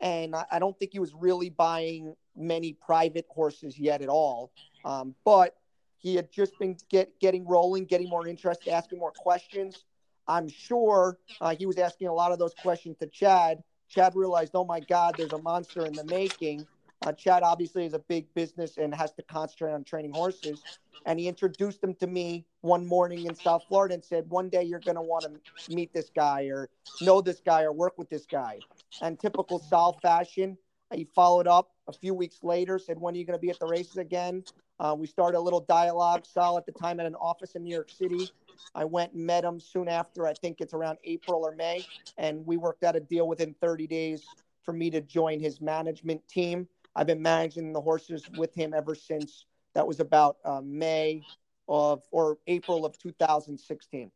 and 0.00 0.34
I, 0.34 0.44
I 0.52 0.58
don't 0.58 0.78
think 0.78 0.92
he 0.92 0.98
was 0.98 1.12
really 1.14 1.50
buying 1.50 2.14
many 2.36 2.72
private 2.72 3.26
horses 3.28 3.78
yet 3.78 4.02
at 4.02 4.08
all. 4.08 4.50
Um, 4.84 5.14
but 5.24 5.56
he 5.98 6.14
had 6.16 6.30
just 6.30 6.58
been 6.58 6.76
get, 6.90 7.18
getting 7.20 7.46
rolling, 7.46 7.86
getting 7.86 8.08
more 8.08 8.26
interest, 8.26 8.68
asking 8.68 8.98
more 8.98 9.12
questions. 9.12 9.84
I'm 10.26 10.48
sure 10.48 11.18
uh, 11.40 11.54
he 11.54 11.66
was 11.66 11.78
asking 11.78 12.08
a 12.08 12.12
lot 12.12 12.32
of 12.32 12.38
those 12.38 12.54
questions 12.54 12.96
to 12.98 13.06
Chad. 13.06 13.62
Chad 13.88 14.14
realized, 14.14 14.52
oh 14.54 14.64
my 14.64 14.80
God, 14.80 15.14
there's 15.16 15.32
a 15.32 15.38
monster 15.38 15.84
in 15.84 15.92
the 15.92 16.04
making. 16.04 16.66
Uh, 17.04 17.12
Chad 17.12 17.42
obviously 17.42 17.84
is 17.84 17.92
a 17.92 17.98
big 17.98 18.32
business 18.34 18.78
and 18.78 18.94
has 18.94 19.12
to 19.12 19.22
concentrate 19.22 19.72
on 19.72 19.84
training 19.84 20.12
horses. 20.12 20.62
And 21.06 21.20
he 21.20 21.28
introduced 21.28 21.84
him 21.84 21.94
to 21.96 22.06
me 22.06 22.46
one 22.62 22.86
morning 22.86 23.26
in 23.26 23.34
South 23.34 23.62
Florida 23.68 23.94
and 23.94 24.04
said, 24.04 24.28
One 24.30 24.48
day 24.48 24.62
you're 24.62 24.80
going 24.80 24.94
to 24.94 25.02
want 25.02 25.26
to 25.26 25.74
meet 25.74 25.92
this 25.92 26.10
guy 26.14 26.44
or 26.44 26.70
know 27.02 27.20
this 27.20 27.40
guy 27.44 27.62
or 27.62 27.72
work 27.72 27.98
with 27.98 28.08
this 28.08 28.24
guy. 28.24 28.58
And 29.02 29.18
typical 29.18 29.58
Sal 29.58 29.94
fashion, 30.00 30.56
he 30.92 31.04
followed 31.14 31.46
up 31.46 31.70
a 31.88 31.92
few 31.92 32.14
weeks 32.14 32.42
later, 32.42 32.78
said, 32.78 32.98
When 32.98 33.14
are 33.14 33.18
you 33.18 33.24
going 33.24 33.38
to 33.38 33.42
be 33.42 33.50
at 33.50 33.58
the 33.58 33.66
races 33.66 33.96
again? 33.96 34.44
Uh, 34.80 34.94
we 34.98 35.06
started 35.06 35.38
a 35.38 35.40
little 35.40 35.60
dialogue. 35.60 36.24
Sal 36.24 36.58
at 36.58 36.66
the 36.66 36.72
time 36.72 36.98
had 36.98 37.06
an 37.06 37.14
office 37.16 37.54
in 37.54 37.62
New 37.62 37.74
York 37.74 37.90
City. 37.90 38.28
I 38.74 38.84
went 38.84 39.12
and 39.12 39.24
met 39.24 39.44
him 39.44 39.60
soon 39.60 39.88
after. 39.88 40.26
I 40.26 40.34
think 40.34 40.60
it's 40.60 40.74
around 40.74 40.98
April 41.04 41.44
or 41.44 41.54
May. 41.54 41.84
And 42.18 42.44
we 42.46 42.56
worked 42.56 42.84
out 42.84 42.96
a 42.96 43.00
deal 43.00 43.28
within 43.28 43.54
30 43.60 43.86
days 43.86 44.22
for 44.64 44.72
me 44.72 44.90
to 44.90 45.00
join 45.00 45.38
his 45.40 45.60
management 45.60 46.26
team. 46.28 46.66
I've 46.96 47.06
been 47.06 47.22
managing 47.22 47.72
the 47.72 47.80
horses 47.80 48.28
with 48.34 48.54
him 48.54 48.72
ever 48.74 48.94
since 48.94 49.46
that 49.74 49.86
was 49.86 50.00
about 50.00 50.36
uh, 50.44 50.60
May 50.64 51.24
of 51.68 52.02
or 52.10 52.38
April 52.46 52.84
of 52.84 52.98
2016. 52.98 54.10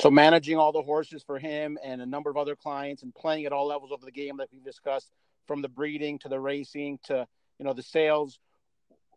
So 0.00 0.10
managing 0.12 0.58
all 0.58 0.70
the 0.70 0.82
horses 0.82 1.24
for 1.24 1.40
him 1.40 1.76
and 1.82 2.00
a 2.00 2.06
number 2.06 2.30
of 2.30 2.36
other 2.36 2.54
clients 2.54 3.02
and 3.02 3.12
playing 3.12 3.46
at 3.46 3.52
all 3.52 3.66
levels 3.66 3.90
of 3.90 4.00
the 4.00 4.12
game 4.12 4.36
that 4.36 4.48
we've 4.52 4.64
discussed, 4.64 5.10
from 5.48 5.62
the 5.62 5.68
breeding 5.68 6.18
to 6.20 6.28
the 6.28 6.38
racing 6.38 7.00
to 7.04 7.26
you 7.58 7.64
know 7.64 7.72
the 7.72 7.82
sales. 7.82 8.38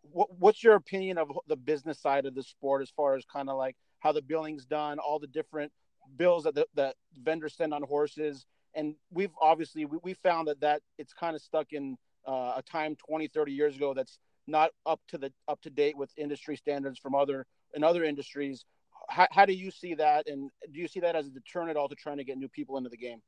What, 0.00 0.36
what's 0.36 0.64
your 0.64 0.74
opinion 0.74 1.18
of 1.18 1.30
the 1.46 1.54
business 1.56 2.00
side 2.00 2.26
of 2.26 2.34
the 2.34 2.42
sport 2.42 2.82
as 2.82 2.90
far 2.90 3.14
as 3.14 3.24
kind 3.32 3.48
of 3.48 3.56
like 3.56 3.76
how 4.00 4.10
the 4.10 4.22
billing's 4.22 4.64
done, 4.64 4.98
all 4.98 5.20
the 5.20 5.28
different 5.28 5.70
bills 6.16 6.44
that 6.44 6.56
the, 6.56 6.66
that 6.74 6.96
vendors 7.22 7.54
send 7.54 7.72
on 7.72 7.82
horses, 7.82 8.44
and 8.74 8.96
we've 9.12 9.30
obviously 9.40 9.84
we, 9.84 9.98
we 10.02 10.14
found 10.14 10.48
that 10.48 10.60
that 10.60 10.82
it's 10.98 11.12
kind 11.12 11.36
of 11.36 11.42
stuck 11.42 11.72
in 11.72 11.96
uh, 12.26 12.54
a 12.56 12.62
time 12.66 12.96
20, 13.06 13.28
30 13.28 13.52
years 13.52 13.76
ago 13.76 13.94
that's 13.94 14.18
not 14.48 14.70
up 14.84 15.00
to 15.08 15.18
the 15.18 15.32
up 15.46 15.60
to 15.62 15.70
date 15.70 15.96
with 15.96 16.10
industry 16.16 16.56
standards 16.56 16.98
from 16.98 17.14
other 17.14 17.46
in 17.74 17.84
other 17.84 18.02
industries. 18.02 18.64
How, 19.12 19.26
how 19.30 19.44
do 19.44 19.52
you 19.52 19.70
see 19.70 19.94
that, 19.94 20.26
and 20.26 20.50
do 20.72 20.80
you 20.80 20.88
see 20.88 21.00
that 21.00 21.14
as 21.14 21.26
a 21.26 21.30
deterrent 21.30 21.70
at 21.70 21.76
all 21.76 21.88
to 21.88 21.94
trying 21.94 22.16
to 22.16 22.24
get 22.24 22.38
new 22.38 22.48
people 22.48 22.78
into 22.78 22.88
the 22.88 22.96
game? 22.96 23.20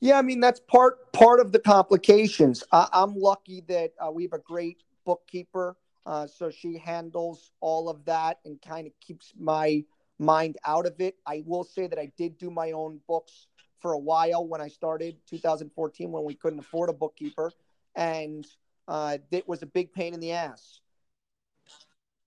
Yeah, 0.00 0.18
I 0.18 0.22
mean 0.22 0.40
that's 0.40 0.60
part 0.60 1.12
part 1.12 1.40
of 1.40 1.52
the 1.52 1.58
complications. 1.58 2.62
I, 2.72 2.88
am 2.92 3.14
lucky 3.16 3.62
that 3.68 3.92
uh, 3.98 4.10
we 4.10 4.22
have 4.24 4.32
a 4.32 4.38
great 4.38 4.82
bookkeeper, 5.04 5.76
uh, 6.06 6.26
so 6.26 6.50
she 6.50 6.78
handles 6.78 7.52
all 7.60 7.88
of 7.88 8.04
that 8.04 8.38
and 8.44 8.60
kind 8.60 8.86
of 8.86 8.92
keeps 9.00 9.32
my 9.38 9.84
mind 10.18 10.58
out 10.64 10.86
of 10.86 11.00
it. 11.00 11.16
I 11.26 11.42
will 11.46 11.64
say 11.64 11.86
that 11.86 11.98
I 11.98 12.12
did 12.18 12.36
do 12.38 12.50
my 12.50 12.72
own 12.72 13.00
books 13.08 13.46
for 13.80 13.92
a 13.92 13.98
while 13.98 14.46
when 14.46 14.60
I 14.60 14.68
started 14.68 15.16
2014 15.28 16.12
when 16.12 16.24
we 16.24 16.34
couldn't 16.34 16.58
afford 16.58 16.90
a 16.90 16.92
bookkeeper 16.92 17.50
and 17.96 18.46
uh, 18.88 19.18
it 19.30 19.48
was 19.48 19.62
a 19.62 19.66
big 19.66 19.92
pain 19.92 20.12
in 20.12 20.20
the 20.20 20.32
ass. 20.32 20.80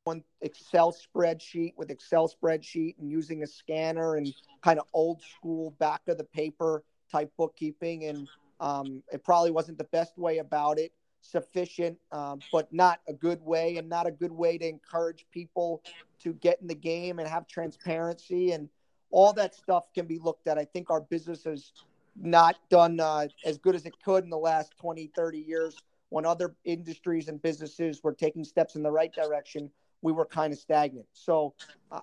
One 0.04 0.24
Excel 0.42 0.94
spreadsheet 0.94 1.74
with 1.78 1.90
Excel 1.90 2.30
spreadsheet 2.30 2.96
and 3.00 3.10
using 3.10 3.44
a 3.44 3.48
scanner 3.48 4.16
and 4.16 4.34
kind 4.62 4.80
of 4.80 4.86
old 4.94 5.22
school 5.22 5.72
back 5.80 6.02
of 6.08 6.18
the 6.18 6.26
paper 6.26 6.84
type 7.12 7.32
bookkeeping, 7.38 8.06
and 8.06 8.28
um, 8.60 9.02
it 9.12 9.24
probably 9.24 9.52
wasn't 9.52 9.78
the 9.78 9.86
best 9.86 10.18
way 10.18 10.40
about 10.40 10.78
it. 10.78 10.92
Sufficient, 11.22 11.98
um, 12.12 12.40
but 12.52 12.72
not 12.74 13.00
a 13.08 13.14
good 13.14 13.42
way, 13.42 13.78
and 13.78 13.88
not 13.88 14.06
a 14.06 14.12
good 14.12 14.32
way 14.32 14.58
to 14.58 14.68
encourage 14.68 15.26
people 15.32 15.82
to 16.20 16.34
get 16.34 16.60
in 16.62 16.68
the 16.68 16.76
game 16.76 17.20
and 17.20 17.28
have 17.28 17.48
transparency 17.48 18.52
and 18.52 18.68
all 19.10 19.32
that 19.32 19.56
stuff 19.56 19.86
can 19.94 20.06
be 20.06 20.20
looked 20.20 20.48
at. 20.48 20.58
I 20.58 20.66
think 20.66 20.90
our 20.90 21.00
business 21.00 21.46
has 21.46 21.72
not 22.20 22.58
done 22.70 23.00
uh, 23.00 23.28
as 23.46 23.58
good 23.58 23.76
as 23.76 23.86
it 23.86 23.94
could 24.04 24.24
in 24.24 24.30
the 24.30 24.38
last 24.38 24.74
20, 24.82 25.12
30 25.16 25.38
years 25.38 25.78
when 26.10 26.26
other 26.26 26.56
industries 26.66 27.28
and 27.28 27.42
businesses 27.42 28.04
were 28.04 28.14
taking 28.14 28.44
steps 28.44 28.76
in 28.76 28.84
the 28.84 28.92
right 28.92 29.14
direction. 29.14 29.70
We 30.04 30.12
were 30.12 30.26
kind 30.26 30.54
of 30.54 30.60
stagnant. 30.60 31.08
So 31.14 31.56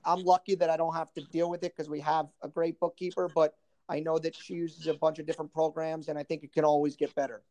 I'm 0.04 0.24
lucky 0.24 0.56
that 0.56 0.70
I 0.70 0.76
don't 0.76 0.94
have 0.94 1.12
to 1.12 1.20
deal 1.20 1.48
with 1.48 1.62
it 1.62 1.76
because 1.76 1.88
we 1.88 2.00
have 2.00 2.26
a 2.42 2.48
great 2.48 2.80
bookkeeper, 2.80 3.28
but 3.32 3.54
I 3.88 4.00
know 4.00 4.18
that 4.18 4.34
she 4.34 4.54
uses 4.54 4.86
a 4.86 4.94
bunch 4.94 5.18
of 5.18 5.26
different 5.26 5.52
programs 5.52 6.08
and 6.08 6.18
I 6.18 6.22
think 6.22 6.42
it 6.42 6.52
can 6.52 6.64
always 6.64 6.96
get 6.96 7.14
better. 7.14 7.42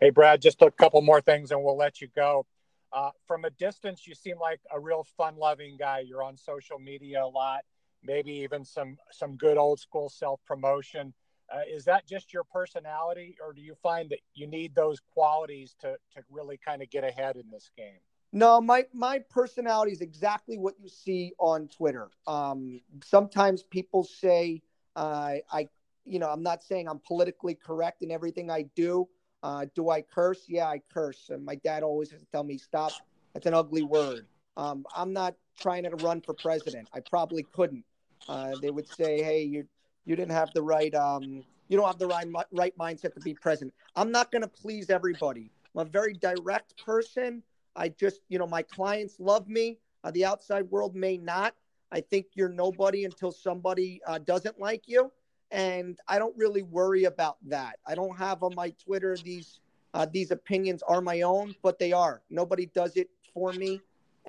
Hey, 0.00 0.10
Brad, 0.10 0.42
just 0.42 0.62
a 0.62 0.70
couple 0.70 1.00
more 1.00 1.20
things 1.20 1.50
and 1.50 1.64
we'll 1.64 1.78
let 1.78 2.00
you 2.00 2.08
go. 2.14 2.46
Uh, 2.92 3.10
from 3.26 3.44
a 3.44 3.50
distance, 3.50 4.06
you 4.06 4.14
seem 4.14 4.38
like 4.38 4.60
a 4.70 4.78
real 4.78 5.04
fun 5.16 5.36
loving 5.36 5.76
guy. 5.78 6.00
You're 6.00 6.22
on 6.22 6.36
social 6.36 6.78
media 6.78 7.24
a 7.24 7.26
lot, 7.26 7.60
maybe 8.02 8.32
even 8.32 8.64
some, 8.64 8.98
some 9.10 9.36
good 9.36 9.56
old 9.56 9.80
school 9.80 10.08
self 10.08 10.40
promotion. 10.46 11.14
Uh, 11.52 11.62
is 11.68 11.84
that 11.84 12.06
just 12.06 12.32
your 12.32 12.44
personality, 12.44 13.36
or 13.44 13.52
do 13.52 13.60
you 13.60 13.74
find 13.82 14.10
that 14.10 14.20
you 14.34 14.46
need 14.46 14.74
those 14.74 15.00
qualities 15.12 15.74
to 15.80 15.96
to 16.14 16.22
really 16.30 16.56
kind 16.56 16.80
of 16.80 16.88
get 16.90 17.02
ahead 17.02 17.34
in 17.34 17.50
this 17.50 17.70
game? 17.76 17.98
No, 18.32 18.60
my 18.60 18.86
my 18.92 19.18
personality 19.18 19.92
is 19.92 20.00
exactly 20.00 20.56
what 20.56 20.74
you 20.80 20.88
see 20.88 21.32
on 21.38 21.68
Twitter. 21.68 22.10
Um, 22.26 22.80
sometimes 23.02 23.62
people 23.62 24.04
say 24.04 24.62
uh, 24.96 25.36
I, 25.52 25.68
you 26.04 26.18
know, 26.18 26.28
I'm 26.28 26.42
not 26.42 26.62
saying 26.62 26.88
I'm 26.88 27.00
politically 27.00 27.54
correct 27.54 28.02
in 28.02 28.10
everything 28.10 28.50
I 28.50 28.62
do. 28.74 29.08
Uh, 29.42 29.66
do 29.74 29.88
I 29.90 30.02
curse? 30.02 30.44
Yeah, 30.48 30.66
I 30.66 30.80
curse. 30.92 31.30
And 31.30 31.44
my 31.44 31.54
dad 31.56 31.82
always 31.82 32.10
has 32.10 32.20
to 32.20 32.26
tell 32.26 32.44
me, 32.44 32.58
stop. 32.58 32.92
That's 33.32 33.46
an 33.46 33.54
ugly 33.54 33.82
word. 33.82 34.26
Um, 34.56 34.84
I'm 34.94 35.12
not 35.12 35.36
trying 35.58 35.84
to 35.84 35.90
run 35.96 36.20
for 36.20 36.34
president. 36.34 36.88
I 36.92 37.00
probably 37.00 37.44
couldn't. 37.44 37.84
Uh, 38.28 38.56
they 38.60 38.70
would 38.70 38.88
say, 38.88 39.22
hey, 39.22 39.42
you're 39.42 39.64
you 40.04 40.16
didn't 40.16 40.32
have 40.32 40.52
the 40.54 40.62
right 40.62 40.94
um 40.94 41.44
you 41.68 41.76
don't 41.76 41.86
have 41.86 41.98
the 41.98 42.06
right 42.06 42.26
right 42.50 42.76
mindset 42.76 43.14
to 43.14 43.20
be 43.20 43.34
president." 43.34 43.72
I'm 43.96 44.10
not 44.10 44.30
going 44.32 44.42
to 44.42 44.48
please 44.48 44.90
everybody. 44.90 45.50
I'm 45.74 45.86
a 45.86 45.90
very 45.90 46.14
direct 46.14 46.76
person. 46.84 47.42
I 47.76 47.88
just, 47.88 48.20
you 48.28 48.38
know, 48.38 48.46
my 48.46 48.62
clients 48.62 49.18
love 49.18 49.48
me. 49.48 49.78
Uh, 50.02 50.10
the 50.10 50.24
outside 50.24 50.70
world 50.70 50.94
may 50.94 51.16
not. 51.16 51.54
I 51.92 52.00
think 52.00 52.26
you're 52.34 52.48
nobody 52.48 53.04
until 53.04 53.32
somebody 53.32 54.00
uh, 54.06 54.18
doesn't 54.18 54.58
like 54.60 54.86
you, 54.86 55.10
and 55.50 55.98
I 56.06 56.18
don't 56.18 56.36
really 56.36 56.62
worry 56.62 57.04
about 57.04 57.36
that. 57.48 57.78
I 57.86 57.94
don't 57.94 58.16
have 58.16 58.42
on 58.42 58.54
my 58.54 58.70
Twitter 58.70 59.18
these 59.22 59.60
uh, 59.92 60.06
these 60.06 60.30
opinions 60.30 60.82
are 60.82 61.00
my 61.00 61.22
own, 61.22 61.54
but 61.62 61.78
they 61.78 61.92
are. 61.92 62.22
Nobody 62.30 62.66
does 62.66 62.96
it 62.96 63.10
for 63.34 63.52
me, 63.52 63.80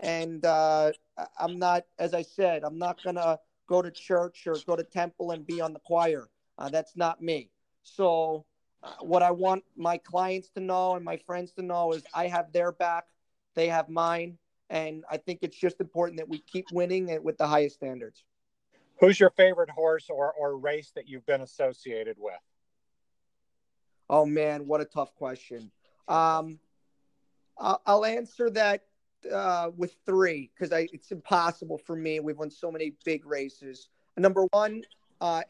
and 0.01 0.43
uh, 0.43 0.91
I'm 1.39 1.59
not, 1.59 1.85
as 1.99 2.13
I 2.15 2.23
said, 2.23 2.63
I'm 2.63 2.79
not 2.79 3.03
gonna 3.03 3.37
go 3.67 3.81
to 3.81 3.91
church 3.91 4.47
or 4.47 4.55
go 4.65 4.75
to 4.75 4.83
temple 4.83 5.31
and 5.31 5.45
be 5.45 5.61
on 5.61 5.73
the 5.73 5.79
choir. 5.79 6.29
Uh, 6.57 6.69
that's 6.69 6.95
not 6.95 7.21
me. 7.21 7.51
So 7.83 8.45
what 8.99 9.21
I 9.21 9.31
want 9.31 9.63
my 9.75 9.97
clients 9.97 10.49
to 10.51 10.59
know 10.59 10.95
and 10.95 11.05
my 11.05 11.17
friends 11.17 11.51
to 11.53 11.61
know 11.61 11.93
is 11.93 12.03
I 12.13 12.27
have 12.27 12.51
their 12.51 12.71
back, 12.71 13.05
they 13.55 13.67
have 13.67 13.89
mine, 13.89 14.37
and 14.69 15.03
I 15.09 15.17
think 15.17 15.39
it's 15.41 15.57
just 15.57 15.79
important 15.79 16.17
that 16.17 16.29
we 16.29 16.39
keep 16.39 16.65
winning 16.71 17.09
it 17.09 17.23
with 17.23 17.37
the 17.37 17.47
highest 17.47 17.75
standards. 17.75 18.23
Who's 18.99 19.19
your 19.19 19.31
favorite 19.31 19.69
horse 19.69 20.07
or, 20.09 20.31
or 20.33 20.57
race 20.57 20.91
that 20.95 21.07
you've 21.07 21.25
been 21.25 21.41
associated 21.41 22.17
with? 22.19 22.35
Oh 24.09 24.25
man, 24.25 24.67
what 24.67 24.81
a 24.81 24.85
tough 24.85 25.15
question. 25.15 25.71
Um, 26.07 26.59
I'll, 27.57 27.81
I'll 27.85 28.05
answer 28.05 28.49
that 28.51 28.83
uh, 29.31 29.71
with 29.75 29.95
three 30.05 30.51
because 30.53 30.71
it's 30.93 31.11
impossible 31.11 31.77
for 31.77 31.95
me. 31.95 32.19
We've 32.19 32.37
won 32.37 32.51
so 32.51 32.71
many 32.71 32.93
big 33.05 33.25
races. 33.25 33.89
Number 34.17 34.45
one, 34.51 34.83
uh. 35.19 35.41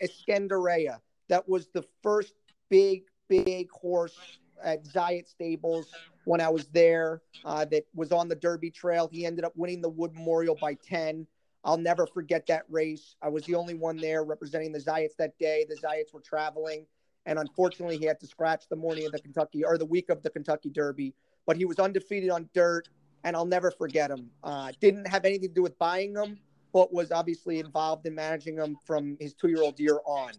That 1.30 1.48
was 1.48 1.68
the 1.74 1.84
first 2.04 2.34
big, 2.70 3.04
big 3.28 3.70
horse 3.72 4.18
at 4.64 4.86
Zayat 4.86 5.28
Stables 5.28 5.88
when 6.26 6.42
I 6.42 6.50
was 6.50 6.68
there 6.68 7.22
uh, 7.46 7.66
that 7.66 7.86
was 7.94 8.12
on 8.12 8.28
the 8.28 8.36
Derby 8.36 8.70
Trail. 8.72 9.10
He 9.12 9.26
ended 9.26 9.46
up 9.46 9.54
winning 9.56 9.82
the 9.82 9.90
Wood 9.90 10.14
Memorial 10.14 10.58
by 10.60 10.76
10. 10.76 11.26
I'll 11.64 11.78
never 11.78 12.08
forget 12.08 12.48
that 12.48 12.64
race. 12.70 13.16
I 13.22 13.30
was 13.30 13.44
the 13.46 13.56
only 13.56 13.76
one 13.76 13.98
there 13.98 14.24
representing 14.24 14.72
the 14.72 14.80
Zayats 14.80 15.16
that 15.18 15.38
day. 15.38 15.66
The 15.68 15.76
Zayats 15.76 16.14
were 16.14 16.22
traveling, 16.22 16.86
and 17.26 17.38
unfortunately, 17.38 17.98
he 17.98 18.06
had 18.06 18.20
to 18.22 18.28
scratch 18.28 18.68
the 18.70 18.76
morning 18.76 19.06
of 19.06 19.12
the 19.12 19.20
Kentucky 19.20 19.64
or 19.64 19.78
the 19.78 19.86
week 19.86 20.10
of 20.10 20.24
the 20.24 20.30
Kentucky 20.30 20.70
Derby. 20.70 21.14
But 21.46 21.58
he 21.58 21.66
was 21.66 21.80
undefeated 21.80 22.32
on 22.32 22.50
dirt, 22.54 22.90
and 23.24 23.36
I'll 23.36 23.46
never 23.46 23.70
forget 23.70 24.10
him. 24.10 24.32
Uh, 24.44 24.72
didn't 24.80 25.08
have 25.08 25.26
anything 25.26 25.50
to 25.50 25.54
do 25.54 25.62
with 25.62 25.78
buying 25.78 26.16
him, 26.16 26.40
but 26.74 26.92
was 26.94 27.12
obviously 27.12 27.60
involved 27.60 28.08
in 28.08 28.16
managing 28.16 28.58
him 28.58 28.78
from 28.86 29.18
his 29.20 29.34
two-year-old 29.34 29.80
year 29.80 30.00
on. 30.06 30.32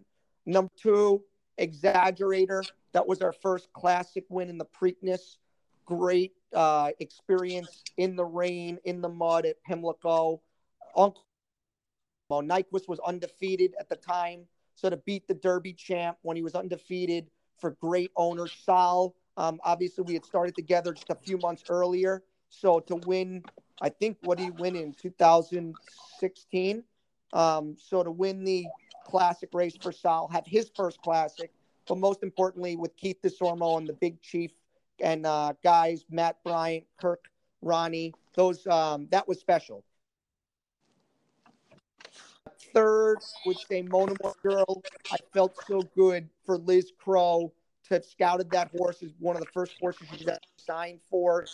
Number 0.45 0.71
two, 0.77 1.23
Exaggerator. 1.59 2.63
That 2.93 3.07
was 3.07 3.21
our 3.21 3.31
first 3.31 3.71
classic 3.73 4.25
win 4.29 4.49
in 4.49 4.57
the 4.57 4.65
Preakness. 4.65 5.37
Great 5.85 6.33
uh, 6.53 6.91
experience 6.99 7.83
in 7.97 8.15
the 8.15 8.25
rain, 8.25 8.79
in 8.85 9.01
the 9.01 9.09
mud 9.09 9.45
at 9.45 9.61
Pimlico. 9.63 10.41
Uncle 10.95 11.23
well, 12.29 12.41
Nyquist 12.41 12.87
was 12.87 12.99
undefeated 13.05 13.75
at 13.79 13.89
the 13.89 13.95
time. 13.95 14.45
So 14.75 14.89
to 14.89 14.97
beat 14.97 15.27
the 15.27 15.35
Derby 15.35 15.73
champ 15.73 16.17
when 16.23 16.35
he 16.35 16.41
was 16.41 16.55
undefeated 16.55 17.29
for 17.59 17.71
great 17.71 18.11
owner 18.15 18.47
Sal. 18.47 19.13
Um, 19.37 19.59
obviously, 19.63 20.03
we 20.03 20.13
had 20.13 20.25
started 20.25 20.55
together 20.55 20.93
just 20.93 21.09
a 21.09 21.15
few 21.15 21.37
months 21.37 21.63
earlier. 21.69 22.23
So 22.49 22.79
to 22.81 22.95
win, 22.95 23.43
I 23.81 23.89
think 23.89 24.17
what 24.21 24.39
he 24.39 24.49
win 24.51 24.75
in 24.75 24.93
2016. 24.93 26.83
Um, 27.33 27.75
so 27.79 28.03
to 28.03 28.11
win 28.11 28.43
the 28.43 28.65
classic 29.05 29.49
race 29.53 29.75
for 29.79 29.91
Sal, 29.91 30.27
have 30.29 30.45
his 30.45 30.71
first 30.75 31.01
classic, 31.01 31.51
but 31.87 31.97
most 31.97 32.23
importantly 32.23 32.75
with 32.75 32.95
Keith 32.95 33.21
Desormeaux 33.23 33.77
and 33.77 33.87
the 33.87 33.93
Big 33.93 34.21
Chief 34.21 34.51
and 34.99 35.25
uh, 35.25 35.53
guys 35.63 36.05
Matt 36.09 36.43
Bryant, 36.43 36.85
Kirk, 36.99 37.25
Ronnie, 37.61 38.13
those 38.35 38.65
um, 38.67 39.07
that 39.11 39.27
was 39.27 39.39
special 39.39 39.83
third 42.73 43.19
would 43.45 43.57
say 43.57 43.81
Monomoy 43.81 44.33
Girl. 44.41 44.83
I 45.11 45.17
felt 45.33 45.55
so 45.67 45.81
good 45.95 46.29
for 46.45 46.57
Liz 46.57 46.91
Crow 46.97 47.53
to 47.87 47.93
have 47.95 48.05
scouted 48.05 48.49
that 48.51 48.71
horse 48.75 49.03
as 49.03 49.11
one 49.19 49.35
of 49.35 49.41
the 49.41 49.51
first 49.53 49.75
horses 49.79 50.07
she's 50.15 50.27
signed 50.57 50.99
for 51.09 51.45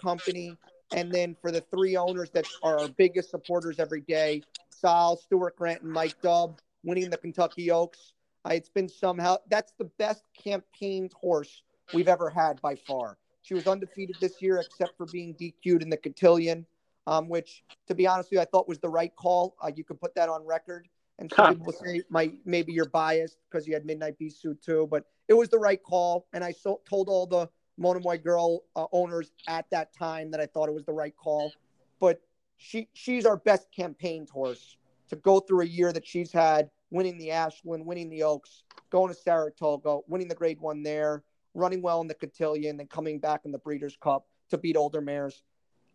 company. 0.00 0.56
And 0.92 1.12
then 1.12 1.36
for 1.42 1.50
the 1.50 1.60
three 1.70 1.96
owners 1.96 2.30
that 2.30 2.46
are 2.62 2.78
our 2.80 2.88
biggest 2.88 3.30
supporters 3.30 3.78
every 3.78 4.00
day, 4.00 4.42
Sal, 4.70 5.16
Stuart 5.16 5.56
Grant, 5.56 5.82
and 5.82 5.92
Mike 5.92 6.14
Dubb 6.22 6.58
winning 6.82 7.10
the 7.10 7.18
Kentucky 7.18 7.70
Oaks. 7.70 8.14
Uh, 8.46 8.50
it's 8.54 8.70
been 8.70 8.88
somehow 8.88 9.36
that's 9.50 9.72
the 9.78 9.84
best 9.98 10.22
campaigned 10.32 11.12
horse 11.12 11.62
we've 11.92 12.08
ever 12.08 12.30
had 12.30 12.60
by 12.60 12.74
far. 12.74 13.18
She 13.42 13.54
was 13.54 13.66
undefeated 13.66 14.16
this 14.20 14.42
year 14.42 14.58
except 14.58 14.96
for 14.96 15.06
being 15.06 15.34
DQ'd 15.34 15.82
in 15.82 15.90
the 15.90 15.96
cotillion 15.96 16.66
um, 17.08 17.26
which, 17.26 17.64
to 17.86 17.94
be 17.94 18.06
honest 18.06 18.28
with 18.28 18.36
you, 18.36 18.42
I 18.42 18.44
thought 18.44 18.68
was 18.68 18.80
the 18.80 18.88
right 18.90 19.14
call. 19.16 19.56
Uh, 19.64 19.70
you 19.74 19.82
could 19.82 19.98
put 19.98 20.14
that 20.16 20.28
on 20.28 20.44
record. 20.44 20.86
And 21.18 21.32
some 21.32 21.56
people 21.56 21.72
say 21.72 22.02
my, 22.10 22.30
maybe 22.44 22.74
you're 22.74 22.90
biased 22.90 23.38
because 23.50 23.66
you 23.66 23.72
had 23.72 23.86
Midnight 23.86 24.16
Bisou 24.20 24.60
too, 24.60 24.86
but 24.90 25.04
it 25.26 25.32
was 25.32 25.48
the 25.48 25.58
right 25.58 25.82
call. 25.82 26.26
And 26.34 26.44
I 26.44 26.52
so, 26.52 26.80
told 26.88 27.08
all 27.08 27.26
the 27.26 27.48
Monomoy 27.78 28.18
girl 28.18 28.64
uh, 28.76 28.84
owners 28.92 29.32
at 29.48 29.64
that 29.70 29.96
time 29.96 30.30
that 30.32 30.40
I 30.40 30.46
thought 30.46 30.68
it 30.68 30.74
was 30.74 30.84
the 30.84 30.92
right 30.92 31.16
call. 31.16 31.50
But 31.98 32.20
she 32.58 32.88
she's 32.92 33.24
our 33.24 33.38
best 33.38 33.68
campaigned 33.74 34.28
horse 34.28 34.76
to 35.08 35.16
go 35.16 35.40
through 35.40 35.62
a 35.62 35.66
year 35.66 35.94
that 35.94 36.06
she's 36.06 36.30
had, 36.30 36.70
winning 36.90 37.16
the 37.16 37.30
Ashland, 37.30 37.86
winning 37.86 38.10
the 38.10 38.22
Oaks, 38.22 38.64
going 38.90 39.12
to 39.12 39.18
Saratoga, 39.18 40.00
winning 40.08 40.28
the 40.28 40.34
Grade 40.34 40.60
One 40.60 40.82
there, 40.82 41.24
running 41.54 41.82
well 41.82 42.00
in 42.00 42.06
the 42.06 42.14
Cotillion, 42.14 42.80
and 42.80 42.88
coming 42.88 43.18
back 43.18 43.44
in 43.44 43.52
the 43.52 43.58
Breeders' 43.58 43.96
Cup 44.00 44.26
to 44.50 44.58
beat 44.58 44.76
older 44.76 45.00
mares 45.00 45.42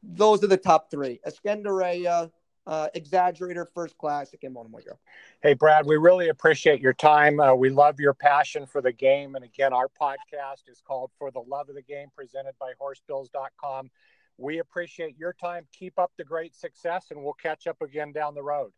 those 0.04 0.44
are 0.44 0.48
the 0.48 0.58
top 0.58 0.92
three. 0.92 1.20
Eskendereya, 1.26 2.30
uh, 2.68 2.88
Exaggerator, 2.96 3.66
First 3.74 3.98
Classic, 3.98 4.44
and 4.44 4.54
Monomoy 4.54 4.84
Girl. 4.84 5.00
Hey, 5.42 5.54
Brad, 5.54 5.86
we 5.86 5.98
really 5.98 6.30
appreciate 6.30 6.82
your 6.82 6.94
time. 6.94 7.39
Uh, 7.39 7.54
we 7.54 7.70
love 7.70 8.00
your 8.00 8.13
passion 8.13 8.66
for 8.66 8.82
the 8.82 8.92
game. 8.92 9.36
And 9.36 9.44
again, 9.44 9.74
our 9.74 9.88
podcast 9.88 10.68
is 10.70 10.82
called 10.86 11.12
For 11.18 11.32
the 11.32 11.42
Love 11.42 11.70
of 11.70 11.76
the 11.76 11.82
Game, 11.82 12.10
presented 12.16 12.54
by 12.60 12.74
horsebills.com. 12.80 13.89
We 14.38 14.60
appreciate 14.60 15.18
your 15.18 15.34
time. 15.34 15.68
Keep 15.74 16.00
up 16.00 16.12
the 16.18 16.24
great 16.24 16.56
success, 16.56 17.08
and 17.12 17.24
we'll 17.24 17.34
catch 17.34 17.68
up 17.68 17.82
again 17.82 18.12
down 18.12 18.36
the 18.36 18.44
road. 18.44 18.72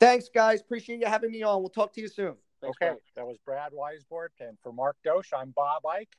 Thanks, 0.00 0.28
guys. 0.28 0.60
Appreciate 0.60 1.00
you 1.00 1.06
having 1.06 1.30
me 1.30 1.42
on. 1.42 1.60
We'll 1.60 1.70
talk 1.70 1.92
to 1.94 2.00
you 2.00 2.08
soon. 2.08 2.36
Thanks, 2.66 2.78
okay, 2.82 2.86
Brad. 2.86 2.98
that 3.14 3.26
was 3.26 3.38
Brad 3.44 3.72
Weisbord. 3.72 4.28
And 4.40 4.58
for 4.60 4.72
Mark 4.72 4.96
Dosch, 5.04 5.32
I'm 5.32 5.50
Bob 5.50 5.86
Ike. 5.86 6.16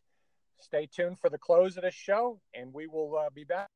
Stay 0.59 0.87
tuned 0.87 1.19
for 1.19 1.29
the 1.29 1.37
close 1.37 1.75
of 1.75 1.83
the 1.83 1.91
show, 1.91 2.39
and 2.53 2.73
we 2.73 2.87
will 2.87 3.17
uh, 3.17 3.29
be 3.29 3.43
back. 3.43 3.67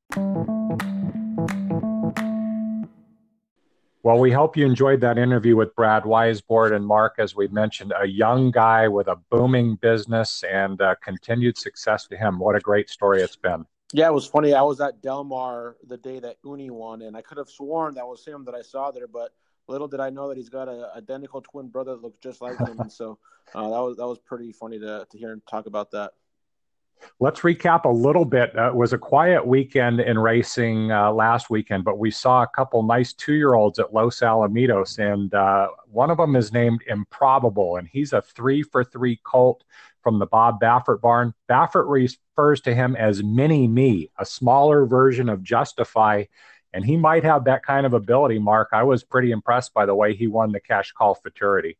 Well, 4.04 4.18
we 4.18 4.32
hope 4.32 4.58
you 4.58 4.66
enjoyed 4.66 5.02
that 5.02 5.20
interview 5.20 5.56
with 5.56 5.76
Brad 5.76 6.04
Weisbord 6.04 6.74
and 6.74 6.88
Mark. 6.88 7.16
As 7.20 7.36
we 7.36 7.48
mentioned, 7.50 7.94
a 8.00 8.08
young 8.08 8.50
guy 8.50 8.88
with 8.88 9.08
a 9.08 9.18
booming 9.30 9.76
business 9.76 10.44
and 10.50 10.82
uh, 10.82 10.96
continued 11.04 11.58
success 11.58 12.08
to 12.08 12.18
him. 12.18 12.40
What 12.40 12.56
a 12.56 12.60
great 12.60 12.90
story 12.90 13.22
it's 13.22 13.36
been. 13.36 13.66
Yeah, 13.94 14.08
it 14.08 14.14
was 14.14 14.26
funny. 14.26 14.54
I 14.54 14.62
was 14.62 14.80
at 14.80 15.02
Del 15.02 15.26
Mar 15.26 15.76
the 15.88 15.98
day 15.98 16.20
that 16.20 16.38
Uni 16.46 16.70
won, 16.70 17.02
and 17.02 17.16
I 17.18 17.22
could 17.22 17.38
have 17.38 17.50
sworn 17.50 17.96
that 17.96 18.08
was 18.08 18.26
him 18.26 18.46
that 18.46 18.56
I 18.56 18.62
saw 18.62 18.90
there, 18.90 19.08
but 19.08 19.34
little 19.72 19.88
did 19.88 20.00
I 20.00 20.10
know 20.10 20.28
that 20.30 20.38
he's 20.38 20.50
got 20.50 20.68
an 20.68 20.86
identical 20.96 21.42
twin 21.42 21.70
brother 21.70 21.96
that 21.96 22.02
looks 22.02 22.20
just 22.20 22.42
like 22.42 22.58
him. 22.60 22.80
and 22.80 22.92
so 22.92 23.18
uh, 23.56 23.70
that 23.70 23.82
was 23.82 23.98
that 23.98 24.08
was 24.08 24.20
pretty 24.20 24.52
funny 24.52 24.80
to 24.80 25.08
to 25.10 25.18
hear 25.18 25.32
him 25.32 25.42
talk 25.50 25.66
about 25.66 25.92
that. 25.92 26.12
Let's 27.20 27.40
recap 27.40 27.86
a 27.86 27.90
little 27.90 28.26
bit. 28.26 28.56
Uh, 28.56 28.68
it 28.68 28.76
was 28.76 28.94
a 28.94 28.98
quiet 28.98 29.46
weekend 29.46 30.02
in 30.02 30.20
racing 30.20 30.92
uh, 30.92 31.12
last 31.12 31.50
weekend, 31.50 31.84
but 31.84 31.98
we 31.98 32.12
saw 32.12 32.44
a 32.44 32.48
couple 32.48 32.84
nice 32.84 33.14
two 33.14 33.34
year 33.34 33.56
olds 33.56 33.80
at 33.80 33.92
Los 33.92 34.20
Alamitos, 34.20 35.00
and 35.00 35.34
uh, 35.34 35.70
one 35.88 36.12
of 36.12 36.18
them 36.18 36.36
is 36.36 36.54
named 36.54 36.82
Improbable, 36.88 37.78
and 37.78 37.88
he's 37.88 38.14
a 38.14 38.22
three 38.22 38.62
for 38.62 38.84
three 38.84 39.20
colt 39.24 39.64
from 40.04 40.20
the 40.20 40.28
Bob 40.28 40.60
Baffert 40.60 41.02
barn. 41.02 41.34
Baffert 41.50 41.88
refers 41.88 42.62
to 42.62 42.74
him 42.74 42.96
as 42.96 43.24
Mini 43.24 43.68
Me, 43.68 44.12
a 44.20 44.26
smaller 44.26 44.86
version 44.86 45.30
of 45.30 45.44
Justify, 45.44 46.26
and 46.74 46.86
he 46.86 46.98
might 46.98 47.24
have 47.24 47.46
that 47.46 47.66
kind 47.66 47.86
of 47.86 47.94
ability, 47.94 48.40
Mark. 48.40 48.70
I 48.72 48.84
was 48.84 49.04
pretty 49.04 49.32
impressed 49.32 49.74
by 49.74 49.86
the 49.86 49.96
way 49.96 50.16
he 50.16 50.28
won 50.28 50.52
the 50.52 50.62
CashCall 50.62 51.22
futurity. 51.22 51.78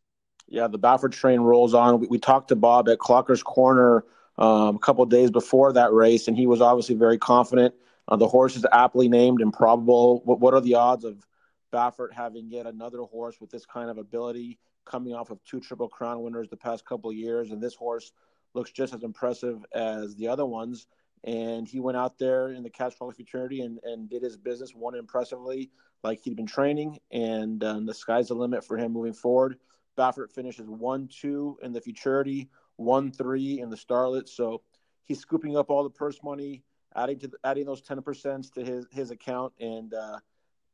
Yeah, 0.48 0.68
the 0.68 0.80
Baffert 0.80 1.14
train 1.14 1.40
rolls 1.40 1.74
on. 1.74 2.00
We, 2.00 2.08
we 2.08 2.20
talked 2.20 2.50
to 2.50 2.56
Bob 2.56 2.90
at 2.90 2.98
Clocker's 2.98 3.44
Corner 3.44 4.04
um, 4.38 4.76
a 4.76 4.80
couple 4.80 5.06
days 5.06 5.32
before 5.32 5.74
that 5.74 5.94
race, 5.94 6.28
and 6.28 6.36
he 6.36 6.48
was 6.48 6.62
obviously 6.62 6.96
very 6.96 7.18
confident. 7.18 7.74
Uh, 8.08 8.18
the 8.18 8.28
horse 8.28 8.56
is 8.56 8.66
aptly 8.72 9.08
named 9.08 9.42
Improbable. 9.42 10.22
What, 10.26 10.40
what 10.40 10.54
are 10.54 10.62
the 10.62 10.76
odds 10.76 11.06
of 11.06 11.26
Baffert 11.72 12.12
having 12.12 12.50
yet 12.50 12.66
another 12.66 13.00
horse 13.00 13.40
with 13.40 13.50
this 13.50 13.66
kind 13.66 13.90
of 13.90 13.98
ability, 13.98 14.60
coming 14.86 15.14
off 15.14 15.30
of 15.30 15.42
two 15.46 15.62
Triple 15.62 15.88
Crown 15.88 16.22
winners 16.22 16.50
the 16.50 16.58
past 16.58 16.86
couple 16.86 17.10
of 17.10 17.16
years, 17.16 17.52
and 17.52 17.62
this 17.62 17.76
horse 17.76 18.12
looks 18.54 18.72
just 18.72 18.94
as 18.94 19.04
impressive 19.04 19.64
as 19.74 20.16
the 20.16 20.28
other 20.28 20.46
ones. 20.46 20.88
And 21.24 21.68
he 21.68 21.80
went 21.80 21.98
out 21.98 22.18
there 22.18 22.50
in 22.50 22.64
the 22.64 22.70
CashCall 22.70 23.14
Futurity 23.16 23.62
and, 23.62 23.80
and 23.84 24.10
did 24.10 24.24
his 24.24 24.38
business, 24.38 24.74
won 24.74 24.96
impressively, 24.96 25.70
like 26.04 26.20
he'd 26.24 26.36
been 26.36 26.48
training. 26.48 26.98
And 27.12 27.64
um, 27.64 27.86
the 27.86 27.94
sky's 27.94 28.30
the 28.30 28.34
limit 28.34 28.66
for 28.66 28.78
him 28.78 28.94
moving 28.94 29.14
forward. 29.14 29.58
Baffert 29.98 30.32
finishes 30.32 30.68
1 30.68 31.10
2 31.10 31.60
in 31.62 31.74
the 31.74 31.82
Futurity, 31.82 32.50
one 32.82 33.12
three 33.12 33.60
in 33.60 33.70
the 33.70 33.76
Starlet. 33.76 34.28
So 34.28 34.62
he's 35.04 35.20
scooping 35.20 35.58
up 35.58 35.70
all 35.70 35.84
the 35.84 35.90
purse 35.90 36.20
money, 36.24 36.64
adding 36.96 37.20
to 37.20 37.28
the, 37.28 37.38
adding 37.44 37.66
those 37.66 37.82
ten 37.82 38.02
percent 38.02 38.54
to 38.56 38.64
his 38.64 38.88
his 38.92 39.12
account, 39.12 39.54
and 39.60 39.94
uh, 39.94 40.20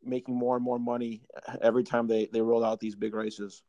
making 0.04 0.36
more 0.36 0.56
and 0.56 0.64
more 0.64 0.80
money 0.80 1.22
every 1.62 1.84
time 1.84 2.08
they 2.08 2.28
they 2.32 2.42
roll 2.42 2.64
out 2.64 2.80
these 2.80 2.96
big 2.96 3.14
races. 3.14 3.64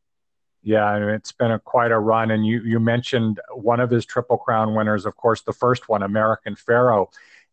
Yeah, 0.61 0.83
I 0.83 0.99
mean, 0.99 1.09
it's 1.09 1.31
been 1.31 1.51
a 1.51 1.59
quite 1.59 1.91
a 1.91 1.99
run, 1.99 2.31
and 2.31 2.45
you 2.45 2.61
you 2.61 2.79
mentioned 2.79 3.39
one 3.53 3.79
of 3.79 3.89
his 3.89 4.05
Triple 4.05 4.37
Crown 4.37 4.75
winners, 4.75 5.05
of 5.05 5.15
course, 5.15 5.41
the 5.41 5.53
first 5.53 5.87
one, 5.87 6.03
American 6.03 6.55
Pharoah, 6.55 7.05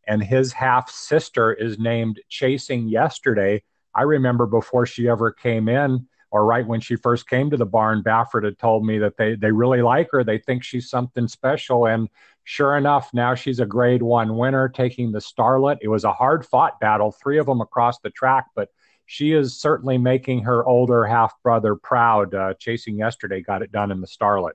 and 0.07 0.23
his 0.23 0.53
half 0.53 0.91
sister 0.91 1.53
is 1.53 1.79
named 1.79 2.21
Chasing 2.29 2.89
Yesterday. 2.89 3.63
I 3.95 4.03
remember 4.03 4.47
before 4.47 4.87
she 4.87 5.09
ever 5.09 5.31
came 5.33 5.69
in 5.69 6.07
or 6.31 6.45
right 6.45 6.67
when 6.67 6.81
she 6.81 6.97
first 6.97 7.29
came 7.29 7.49
to 7.51 7.57
the 7.57 7.65
barn, 7.65 8.03
Baffert 8.03 8.45
had 8.45 8.59
told 8.59 8.85
me 8.85 8.99
that 8.99 9.17
they, 9.17 9.37
they 9.37 9.53
really 9.53 9.81
like 9.81 10.09
her. 10.11 10.25
They 10.25 10.39
think 10.39 10.65
she's 10.65 10.91
something 10.91 11.29
special. 11.29 11.87
And 11.87 12.09
sure 12.45 12.77
enough, 12.77 13.11
now 13.15 13.35
she's 13.35 13.61
a 13.61 13.67
grade 13.67 14.03
one 14.03 14.37
winner 14.37 14.69
taking 14.69 15.13
the 15.13 15.21
Starlet. 15.21 15.79
It 15.81 15.89
was 15.89 16.05
a 16.05 16.13
hard 16.13 16.45
fought 16.45 16.79
battle, 16.81 17.13
three 17.13 17.39
of 17.39 17.47
them 17.47 17.61
across 17.61 18.01
the 18.01 18.11
track, 18.11 18.47
but 18.55 18.69
she 19.07 19.33
is 19.33 19.59
certainly 19.59 19.99
making 19.99 20.43
her 20.43 20.67
older 20.67 21.05
half 21.07 21.33
brother 21.43 21.75
proud. 21.77 22.35
Uh, 22.35 22.55
chasing 22.59 22.99
yesterday 22.99 23.41
got 23.41 23.63
it 23.63 23.73
done 23.73 23.91
in 23.91 24.01
the 24.01 24.07
Starlet. 24.07 24.53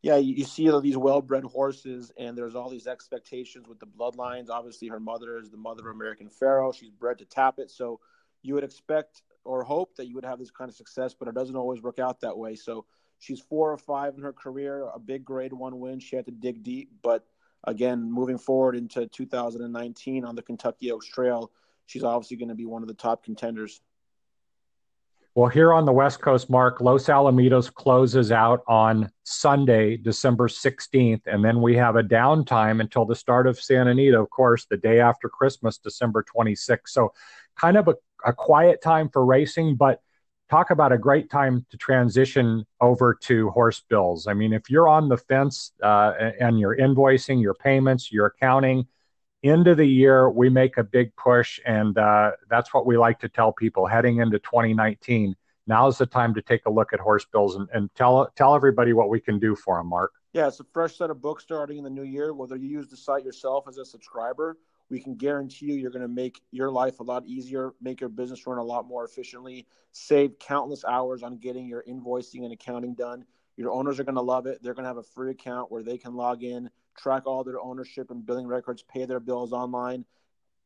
Yeah, 0.00 0.16
you 0.16 0.44
see 0.44 0.70
these 0.80 0.96
well-bred 0.96 1.42
horses, 1.42 2.12
and 2.16 2.38
there's 2.38 2.54
all 2.54 2.70
these 2.70 2.86
expectations 2.86 3.66
with 3.66 3.80
the 3.80 3.86
bloodlines. 3.86 4.48
Obviously, 4.48 4.86
her 4.88 5.00
mother 5.00 5.38
is 5.38 5.50
the 5.50 5.56
mother 5.56 5.88
of 5.88 5.96
American 5.96 6.28
Pharoah. 6.28 6.72
She's 6.72 6.90
bred 6.90 7.18
to 7.18 7.24
Tapit, 7.24 7.68
so 7.68 7.98
you 8.42 8.54
would 8.54 8.62
expect 8.62 9.22
or 9.44 9.64
hope 9.64 9.96
that 9.96 10.06
you 10.06 10.14
would 10.14 10.24
have 10.24 10.38
this 10.38 10.52
kind 10.52 10.68
of 10.68 10.76
success, 10.76 11.14
but 11.18 11.26
it 11.26 11.34
doesn't 11.34 11.56
always 11.56 11.82
work 11.82 11.98
out 11.98 12.20
that 12.20 12.36
way. 12.36 12.54
So 12.54 12.84
she's 13.18 13.40
four 13.40 13.72
or 13.72 13.78
five 13.78 14.14
in 14.14 14.22
her 14.22 14.32
career, 14.32 14.86
a 14.94 15.00
big 15.00 15.24
grade 15.24 15.52
one 15.52 15.80
win. 15.80 15.98
She 15.98 16.14
had 16.14 16.26
to 16.26 16.32
dig 16.32 16.62
deep, 16.62 16.90
but 17.02 17.24
again, 17.64 18.10
moving 18.10 18.38
forward 18.38 18.76
into 18.76 19.06
2019 19.06 20.24
on 20.24 20.36
the 20.36 20.42
Kentucky 20.42 20.92
Oaks 20.92 21.06
Trail, 21.08 21.50
she's 21.88 22.04
obviously 22.04 22.36
going 22.36 22.50
to 22.50 22.54
be 22.54 22.66
one 22.66 22.82
of 22.82 22.88
the 22.88 22.94
top 22.94 23.24
contenders. 23.24 23.80
Well, 25.34 25.48
here 25.48 25.72
on 25.72 25.84
the 25.84 25.92
West 25.92 26.20
Coast, 26.20 26.50
Mark, 26.50 26.80
Los 26.80 27.06
Alamitos 27.06 27.72
closes 27.72 28.32
out 28.32 28.62
on 28.66 29.10
Sunday, 29.22 29.96
December 29.96 30.48
16th, 30.48 31.22
and 31.26 31.44
then 31.44 31.62
we 31.62 31.76
have 31.76 31.96
a 31.96 32.02
downtime 32.02 32.80
until 32.80 33.04
the 33.04 33.14
start 33.14 33.46
of 33.46 33.60
Santa 33.60 33.90
Anita, 33.90 34.20
of 34.20 34.28
course, 34.30 34.66
the 34.66 34.76
day 34.76 35.00
after 35.00 35.28
Christmas, 35.28 35.78
December 35.78 36.24
26th. 36.24 36.88
So, 36.88 37.12
kind 37.56 37.76
of 37.76 37.88
a, 37.88 37.94
a 38.26 38.32
quiet 38.32 38.82
time 38.82 39.08
for 39.10 39.24
racing, 39.24 39.76
but 39.76 40.00
talk 40.50 40.70
about 40.70 40.92
a 40.92 40.98
great 40.98 41.30
time 41.30 41.64
to 41.70 41.76
transition 41.76 42.66
over 42.80 43.14
to 43.22 43.50
horse 43.50 43.82
bills. 43.88 44.26
I 44.26 44.34
mean, 44.34 44.52
if 44.52 44.68
you're 44.68 44.88
on 44.88 45.08
the 45.08 45.18
fence 45.18 45.72
uh, 45.82 46.14
and 46.40 46.58
you're 46.58 46.76
invoicing 46.76 47.40
your 47.40 47.54
payments, 47.54 48.10
your 48.10 48.26
accounting, 48.26 48.88
end 49.44 49.68
of 49.68 49.76
the 49.76 49.86
year, 49.86 50.30
we 50.30 50.48
make 50.48 50.76
a 50.76 50.84
big 50.84 51.14
push, 51.16 51.60
and 51.64 51.96
uh, 51.96 52.32
that's 52.50 52.74
what 52.74 52.86
we 52.86 52.96
like 52.96 53.18
to 53.20 53.28
tell 53.28 53.52
people 53.52 53.86
heading 53.86 54.18
into 54.18 54.38
2019. 54.38 55.34
Now's 55.66 55.98
the 55.98 56.06
time 56.06 56.34
to 56.34 56.42
take 56.42 56.64
a 56.66 56.70
look 56.70 56.92
at 56.92 57.00
horse 57.00 57.26
bills 57.30 57.56
and, 57.56 57.68
and 57.72 57.94
tell 57.94 58.30
tell 58.36 58.54
everybody 58.54 58.94
what 58.94 59.10
we 59.10 59.20
can 59.20 59.38
do 59.38 59.54
for 59.54 59.76
them, 59.76 59.88
Mark. 59.88 60.12
Yeah, 60.32 60.48
it's 60.48 60.60
a 60.60 60.64
fresh 60.72 60.96
set 60.96 61.10
of 61.10 61.20
books 61.20 61.42
starting 61.44 61.78
in 61.78 61.84
the 61.84 61.90
new 61.90 62.04
year. 62.04 62.32
Whether 62.32 62.56
you 62.56 62.68
use 62.68 62.88
the 62.88 62.96
site 62.96 63.24
yourself 63.24 63.66
as 63.68 63.76
a 63.76 63.84
subscriber, 63.84 64.56
we 64.90 65.00
can 65.00 65.14
guarantee 65.14 65.66
you 65.66 65.74
you're 65.74 65.90
going 65.90 66.02
to 66.02 66.08
make 66.08 66.40
your 66.50 66.70
life 66.70 67.00
a 67.00 67.02
lot 67.02 67.26
easier, 67.26 67.74
make 67.80 68.00
your 68.00 68.08
business 68.08 68.46
run 68.46 68.58
a 68.58 68.62
lot 68.62 68.86
more 68.86 69.04
efficiently, 69.04 69.66
save 69.92 70.38
countless 70.38 70.84
hours 70.84 71.22
on 71.22 71.36
getting 71.36 71.66
your 71.66 71.84
invoicing 71.88 72.44
and 72.44 72.52
accounting 72.52 72.94
done. 72.94 73.24
Your 73.56 73.72
owners 73.72 73.98
are 73.98 74.04
going 74.04 74.14
to 74.14 74.22
love 74.22 74.46
it. 74.46 74.62
They're 74.62 74.74
going 74.74 74.84
to 74.84 74.88
have 74.88 74.98
a 74.98 75.02
free 75.02 75.32
account 75.32 75.70
where 75.70 75.82
they 75.82 75.98
can 75.98 76.14
log 76.14 76.44
in, 76.44 76.70
track 76.98 77.26
all 77.26 77.44
their 77.44 77.60
ownership 77.60 78.10
and 78.10 78.26
billing 78.26 78.46
records, 78.46 78.82
pay 78.82 79.04
their 79.06 79.20
bills 79.20 79.52
online, 79.52 80.04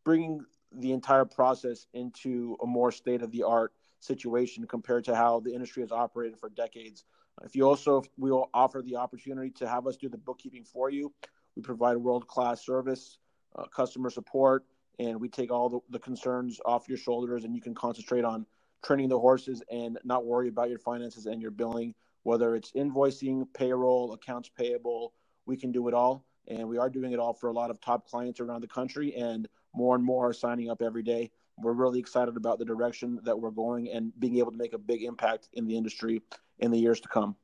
bringing 0.04 0.44
the 0.72 0.92
entire 0.92 1.24
process 1.24 1.86
into 1.92 2.56
a 2.62 2.66
more 2.66 2.90
state 2.90 3.22
of 3.22 3.30
the 3.30 3.42
art 3.42 3.72
situation 4.00 4.66
compared 4.66 5.04
to 5.04 5.14
how 5.14 5.38
the 5.40 5.54
industry 5.54 5.82
has 5.82 5.92
operated 5.92 6.38
for 6.38 6.48
decades. 6.48 7.04
If 7.44 7.54
you 7.54 7.68
also 7.68 8.02
we 8.18 8.30
will 8.30 8.50
offer 8.52 8.82
the 8.82 8.96
opportunity 8.96 9.50
to 9.50 9.68
have 9.68 9.86
us 9.86 9.96
do 9.96 10.08
the 10.08 10.18
bookkeeping 10.18 10.64
for 10.64 10.90
you. 10.90 11.12
We 11.56 11.62
provide 11.62 11.96
world 11.96 12.26
class 12.26 12.64
service, 12.64 13.18
uh, 13.56 13.64
customer 13.66 14.10
support, 14.10 14.64
and 14.98 15.20
we 15.20 15.28
take 15.28 15.50
all 15.50 15.68
the, 15.68 15.80
the 15.90 15.98
concerns 15.98 16.60
off 16.64 16.88
your 16.88 16.98
shoulders, 16.98 17.44
and 17.44 17.54
you 17.54 17.60
can 17.60 17.74
concentrate 17.74 18.24
on 18.24 18.46
training 18.82 19.08
the 19.08 19.18
horses 19.18 19.62
and 19.70 19.98
not 20.04 20.24
worry 20.24 20.48
about 20.48 20.68
your 20.68 20.78
finances 20.78 21.26
and 21.26 21.40
your 21.40 21.50
billing. 21.50 21.94
Whether 22.24 22.54
it's 22.54 22.72
invoicing, 22.72 23.46
payroll, 23.52 24.12
accounts 24.12 24.48
payable, 24.48 25.12
we 25.46 25.56
can 25.56 25.72
do 25.72 25.88
it 25.88 25.94
all. 25.94 26.24
And 26.48 26.68
we 26.68 26.78
are 26.78 26.90
doing 26.90 27.12
it 27.12 27.18
all 27.18 27.32
for 27.32 27.48
a 27.48 27.52
lot 27.52 27.70
of 27.70 27.80
top 27.80 28.08
clients 28.08 28.40
around 28.40 28.62
the 28.62 28.68
country, 28.68 29.14
and 29.14 29.48
more 29.74 29.94
and 29.94 30.04
more 30.04 30.28
are 30.28 30.32
signing 30.32 30.70
up 30.70 30.82
every 30.82 31.02
day. 31.02 31.30
We're 31.58 31.72
really 31.72 32.00
excited 32.00 32.36
about 32.36 32.58
the 32.58 32.64
direction 32.64 33.20
that 33.22 33.38
we're 33.38 33.50
going 33.50 33.90
and 33.90 34.12
being 34.18 34.38
able 34.38 34.50
to 34.50 34.56
make 34.56 34.72
a 34.72 34.78
big 34.78 35.02
impact 35.02 35.48
in 35.52 35.66
the 35.66 35.76
industry 35.76 36.20
in 36.58 36.70
the 36.70 36.78
years 36.78 37.00
to 37.00 37.08
come. 37.08 37.36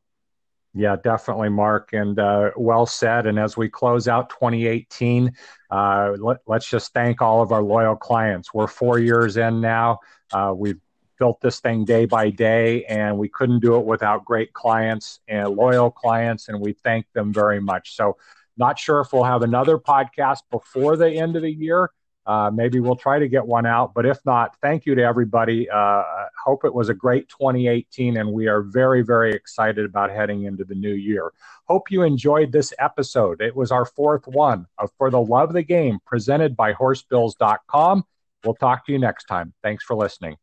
Yeah, 0.75 0.97
definitely, 1.03 1.49
Mark, 1.49 1.93
and 1.93 2.19
uh, 2.19 2.51
well 2.57 2.87
said. 2.87 3.27
And 3.27 3.39
as 3.39 3.57
we 3.57 3.69
close 3.69 4.07
out 4.07 4.31
2018, 4.31 5.33
uh, 5.71 6.13
let, 6.19 6.39
us 6.49 6.67
just 6.67 6.93
thank 6.93 7.23
all 7.23 7.43
of 7.43 7.53
our 7.53 7.63
loyal 7.63 7.97
clients. 7.97 8.53
We're 8.53 8.67
four 8.67 8.99
years 8.99 9.37
in 9.37 9.61
now. 9.61 10.01
Uh, 10.33 10.53
we've 10.55 10.81
built 11.19 11.41
this 11.41 11.61
thing 11.61 11.85
day 11.85 12.07
by 12.07 12.31
day, 12.31 12.85
and 12.85 13.19
we 13.19 13.29
couldn't 13.29 13.61
do 13.61 13.77
it 13.77 13.85
without 13.85 14.25
great 14.25 14.53
clients 14.53 15.21
and 15.29 15.49
loyal 15.51 15.91
clients, 15.91 16.49
and 16.49 16.61
we 16.61 16.73
thank 16.73 17.07
them 17.13 17.33
very 17.33 17.61
much. 17.61 17.95
So, 17.97 18.17
not 18.57 18.79
sure 18.79 19.01
if 19.01 19.13
we'll 19.13 19.25
have 19.25 19.43
another 19.43 19.79
podcast 19.79 20.41
before 20.51 20.97
the 20.97 21.11
end 21.11 21.37
of 21.37 21.43
the 21.43 21.53
year. 21.53 21.91
Uh, 22.29 22.51
maybe 22.51 22.79
we'll 22.79 22.95
try 22.95 23.19
to 23.19 23.27
get 23.27 23.47
one 23.47 23.65
out, 23.65 23.95
but 23.95 24.05
if 24.05 24.19
not, 24.27 24.55
thank 24.61 24.85
you 24.85 24.95
to 24.95 25.03
everybody. 25.03 25.69
Uh, 25.71 26.03
hope 26.45 26.63
it 26.63 26.75
was 26.75 26.91
a 26.91 26.95
great 26.95 27.27
2018, 27.31 28.19
and 28.19 28.31
we 28.31 28.49
are 28.49 28.61
very, 28.61 29.01
very 29.01 29.33
excited 29.33 29.87
about 29.87 30.11
heading 30.11 30.45
into 30.45 30.63
the 30.63 30.75
new 30.75 30.93
year. 30.93 31.33
Hope 31.65 31.91
you 31.91 32.03
enjoyed 32.03 32.53
this 32.53 32.75
episode. 32.79 33.41
It 33.41 33.57
was 33.57 33.73
our 33.73 33.87
fourth 33.87 34.27
one 34.27 34.67
of 34.77 34.91
For 34.99 35.11
the 35.11 35.23
Love 35.23 35.49
of 35.49 35.55
the 35.55 35.63
Game, 35.63 36.01
presented 36.05 36.55
by 36.55 36.73
horsebills.com. 36.73 38.05
We'll 38.45 38.55
talk 38.55 38.85
to 38.87 38.93
you 38.93 38.99
next 38.99 39.25
time. 39.25 39.55
Thanks 39.63 39.85
for 39.85 39.97
listening. 39.97 40.37